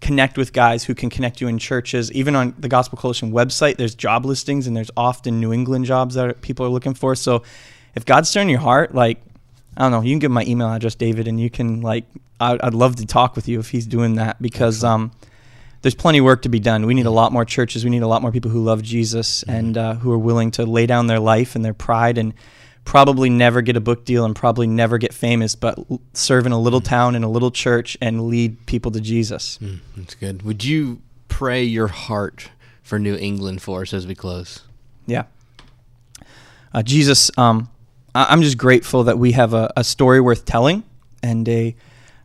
connect 0.00 0.36
with 0.36 0.52
guys 0.52 0.84
who 0.84 0.94
can 0.94 1.10
connect 1.10 1.40
you 1.40 1.48
in 1.48 1.58
churches. 1.58 2.12
Even 2.12 2.36
on 2.36 2.54
the 2.58 2.68
Gospel 2.68 2.98
Coalition 2.98 3.32
website, 3.32 3.76
there's 3.76 3.94
job 3.94 4.24
listings 4.24 4.66
and 4.66 4.76
there's 4.76 4.90
often 4.96 5.40
New 5.40 5.52
England 5.52 5.86
jobs 5.86 6.14
that 6.14 6.40
people 6.42 6.64
are 6.66 6.68
looking 6.68 6.94
for. 6.94 7.14
So 7.14 7.42
if 7.94 8.04
God's 8.04 8.28
stirring 8.28 8.50
your 8.50 8.60
heart, 8.60 8.94
like, 8.94 9.22
I 9.76 9.82
don't 9.82 9.92
know, 9.92 10.02
you 10.02 10.12
can 10.12 10.18
give 10.18 10.30
my 10.30 10.44
email 10.44 10.68
address, 10.68 10.94
David, 10.94 11.26
and 11.26 11.40
you 11.40 11.50
can 11.50 11.80
like, 11.80 12.04
I'd, 12.40 12.60
I'd 12.60 12.74
love 12.74 12.96
to 12.96 13.06
talk 13.06 13.34
with 13.36 13.48
you 13.48 13.58
if 13.60 13.70
he's 13.70 13.86
doing 13.86 14.16
that 14.16 14.40
because 14.42 14.84
um, 14.84 15.12
there's 15.84 15.94
plenty 15.94 16.16
of 16.16 16.24
work 16.24 16.40
to 16.40 16.48
be 16.48 16.58
done. 16.58 16.86
We 16.86 16.94
need 16.94 17.04
a 17.04 17.10
lot 17.10 17.30
more 17.30 17.44
churches. 17.44 17.84
We 17.84 17.90
need 17.90 18.02
a 18.02 18.06
lot 18.06 18.22
more 18.22 18.32
people 18.32 18.50
who 18.50 18.64
love 18.64 18.82
Jesus 18.82 19.42
and 19.42 19.76
uh, 19.76 19.94
who 19.96 20.10
are 20.12 20.18
willing 20.18 20.50
to 20.52 20.64
lay 20.64 20.86
down 20.86 21.08
their 21.08 21.20
life 21.20 21.54
and 21.54 21.62
their 21.62 21.74
pride 21.74 22.16
and 22.16 22.32
probably 22.86 23.28
never 23.28 23.60
get 23.60 23.76
a 23.76 23.80
book 23.80 24.06
deal 24.06 24.24
and 24.24 24.34
probably 24.34 24.66
never 24.66 24.96
get 24.96 25.12
famous, 25.12 25.54
but 25.54 25.78
serve 26.14 26.46
in 26.46 26.52
a 26.52 26.58
little 26.58 26.80
town 26.80 27.14
in 27.14 27.22
a 27.22 27.28
little 27.28 27.50
church 27.50 27.98
and 28.00 28.28
lead 28.28 28.64
people 28.64 28.90
to 28.92 29.00
Jesus. 29.00 29.58
Mm, 29.60 29.80
that's 29.94 30.14
good. 30.14 30.40
Would 30.40 30.64
you 30.64 31.02
pray 31.28 31.62
your 31.62 31.88
heart 31.88 32.48
for 32.82 32.98
New 32.98 33.16
England 33.16 33.60
for 33.60 33.82
us 33.82 33.92
as 33.92 34.06
we 34.06 34.14
close? 34.14 34.62
Yeah. 35.04 35.24
Uh, 36.72 36.82
Jesus, 36.82 37.30
um, 37.36 37.68
I- 38.14 38.32
am 38.32 38.40
just 38.40 38.56
grateful 38.56 39.04
that 39.04 39.18
we 39.18 39.32
have 39.32 39.52
a, 39.52 39.70
a 39.76 39.84
story 39.84 40.22
worth 40.22 40.46
telling 40.46 40.82
and 41.22 41.46
a 41.46 41.76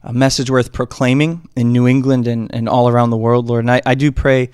a 0.04 0.14
message 0.14 0.50
worth 0.50 0.72
proclaiming 0.72 1.50
in 1.56 1.72
New 1.72 1.88
England 1.88 2.28
and, 2.28 2.54
and 2.54 2.70
all 2.70 2.88
around 2.88 3.10
the 3.10 3.18
world, 3.18 3.48
Lord. 3.48 3.64
And 3.64 3.72
I, 3.72 3.82
I 3.86 3.96
do 3.96 4.12
pray 4.12 4.50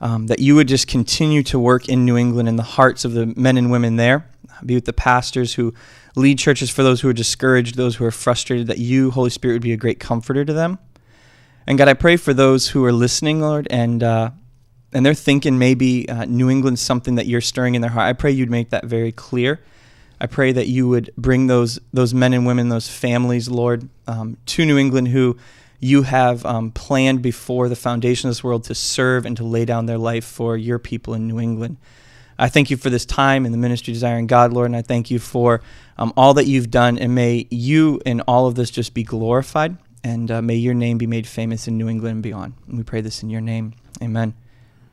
um, 0.00 0.26
that 0.26 0.38
you 0.38 0.54
would 0.54 0.68
just 0.68 0.86
continue 0.86 1.42
to 1.44 1.58
work 1.58 1.88
in 1.88 2.04
New 2.04 2.16
England 2.16 2.48
in 2.48 2.56
the 2.56 2.62
hearts 2.62 3.04
of 3.04 3.12
the 3.12 3.26
men 3.36 3.56
and 3.56 3.70
women 3.70 3.96
there. 3.96 4.28
Be 4.64 4.74
with 4.74 4.86
the 4.86 4.92
pastors 4.92 5.54
who 5.54 5.72
lead 6.16 6.38
churches 6.38 6.68
for 6.68 6.82
those 6.82 7.00
who 7.00 7.08
are 7.08 7.12
discouraged, 7.12 7.76
those 7.76 7.96
who 7.96 8.04
are 8.04 8.10
frustrated, 8.10 8.66
that 8.66 8.78
you, 8.78 9.10
Holy 9.12 9.30
Spirit, 9.30 9.54
would 9.54 9.62
be 9.62 9.72
a 9.72 9.76
great 9.76 10.00
comforter 10.00 10.44
to 10.44 10.52
them. 10.52 10.78
And 11.66 11.78
God, 11.78 11.88
I 11.88 11.94
pray 11.94 12.16
for 12.16 12.34
those 12.34 12.68
who 12.68 12.84
are 12.84 12.92
listening, 12.92 13.40
Lord, 13.40 13.68
and 13.70 14.02
uh, 14.02 14.30
and 14.92 15.04
they're 15.04 15.14
thinking 15.14 15.58
maybe 15.58 16.08
uh, 16.08 16.24
New 16.24 16.48
England's 16.48 16.80
something 16.80 17.16
that 17.16 17.26
you're 17.26 17.42
stirring 17.42 17.74
in 17.74 17.82
their 17.82 17.90
heart. 17.90 18.06
I 18.06 18.14
pray 18.14 18.30
you'd 18.30 18.50
make 18.50 18.70
that 18.70 18.86
very 18.86 19.12
clear. 19.12 19.60
I 20.20 20.26
pray 20.26 20.52
that 20.52 20.66
you 20.66 20.88
would 20.88 21.10
bring 21.16 21.46
those 21.46 21.78
those 21.92 22.12
men 22.12 22.32
and 22.32 22.46
women, 22.46 22.68
those 22.68 22.88
families, 22.88 23.48
Lord, 23.48 23.88
um, 24.06 24.36
to 24.46 24.64
New 24.64 24.78
England 24.78 25.08
who 25.08 25.36
you 25.80 26.02
have 26.02 26.44
um, 26.44 26.72
planned 26.72 27.22
before 27.22 27.68
the 27.68 27.76
foundation 27.76 28.28
of 28.28 28.32
this 28.32 28.42
world 28.42 28.64
to 28.64 28.74
serve 28.74 29.24
and 29.24 29.36
to 29.36 29.44
lay 29.44 29.64
down 29.64 29.86
their 29.86 29.98
life 29.98 30.24
for 30.24 30.56
your 30.56 30.78
people 30.78 31.14
in 31.14 31.28
New 31.28 31.38
England. 31.38 31.76
I 32.38 32.48
thank 32.48 32.70
you 32.70 32.76
for 32.76 32.90
this 32.90 33.04
time 33.04 33.46
in 33.46 33.52
the 33.52 33.58
ministry 33.58 33.92
desiring 33.92 34.26
God, 34.26 34.52
Lord, 34.52 34.66
and 34.66 34.76
I 34.76 34.82
thank 34.82 35.10
you 35.10 35.18
for 35.18 35.60
um, 35.96 36.12
all 36.16 36.34
that 36.34 36.46
you've 36.46 36.70
done, 36.70 36.98
and 36.98 37.14
may 37.14 37.46
you 37.50 38.00
in 38.06 38.20
all 38.22 38.46
of 38.46 38.54
this 38.54 38.70
just 38.70 38.94
be 38.94 39.02
glorified, 39.02 39.76
and 40.04 40.30
uh, 40.30 40.40
may 40.40 40.54
your 40.54 40.74
name 40.74 40.98
be 40.98 41.06
made 41.06 41.26
famous 41.26 41.66
in 41.66 41.76
New 41.76 41.88
England 41.88 42.12
and 42.14 42.22
beyond. 42.22 42.54
And 42.68 42.76
we 42.76 42.84
pray 42.84 43.00
this 43.00 43.22
in 43.22 43.30
your 43.30 43.40
name. 43.40 43.74
Amen. 44.00 44.34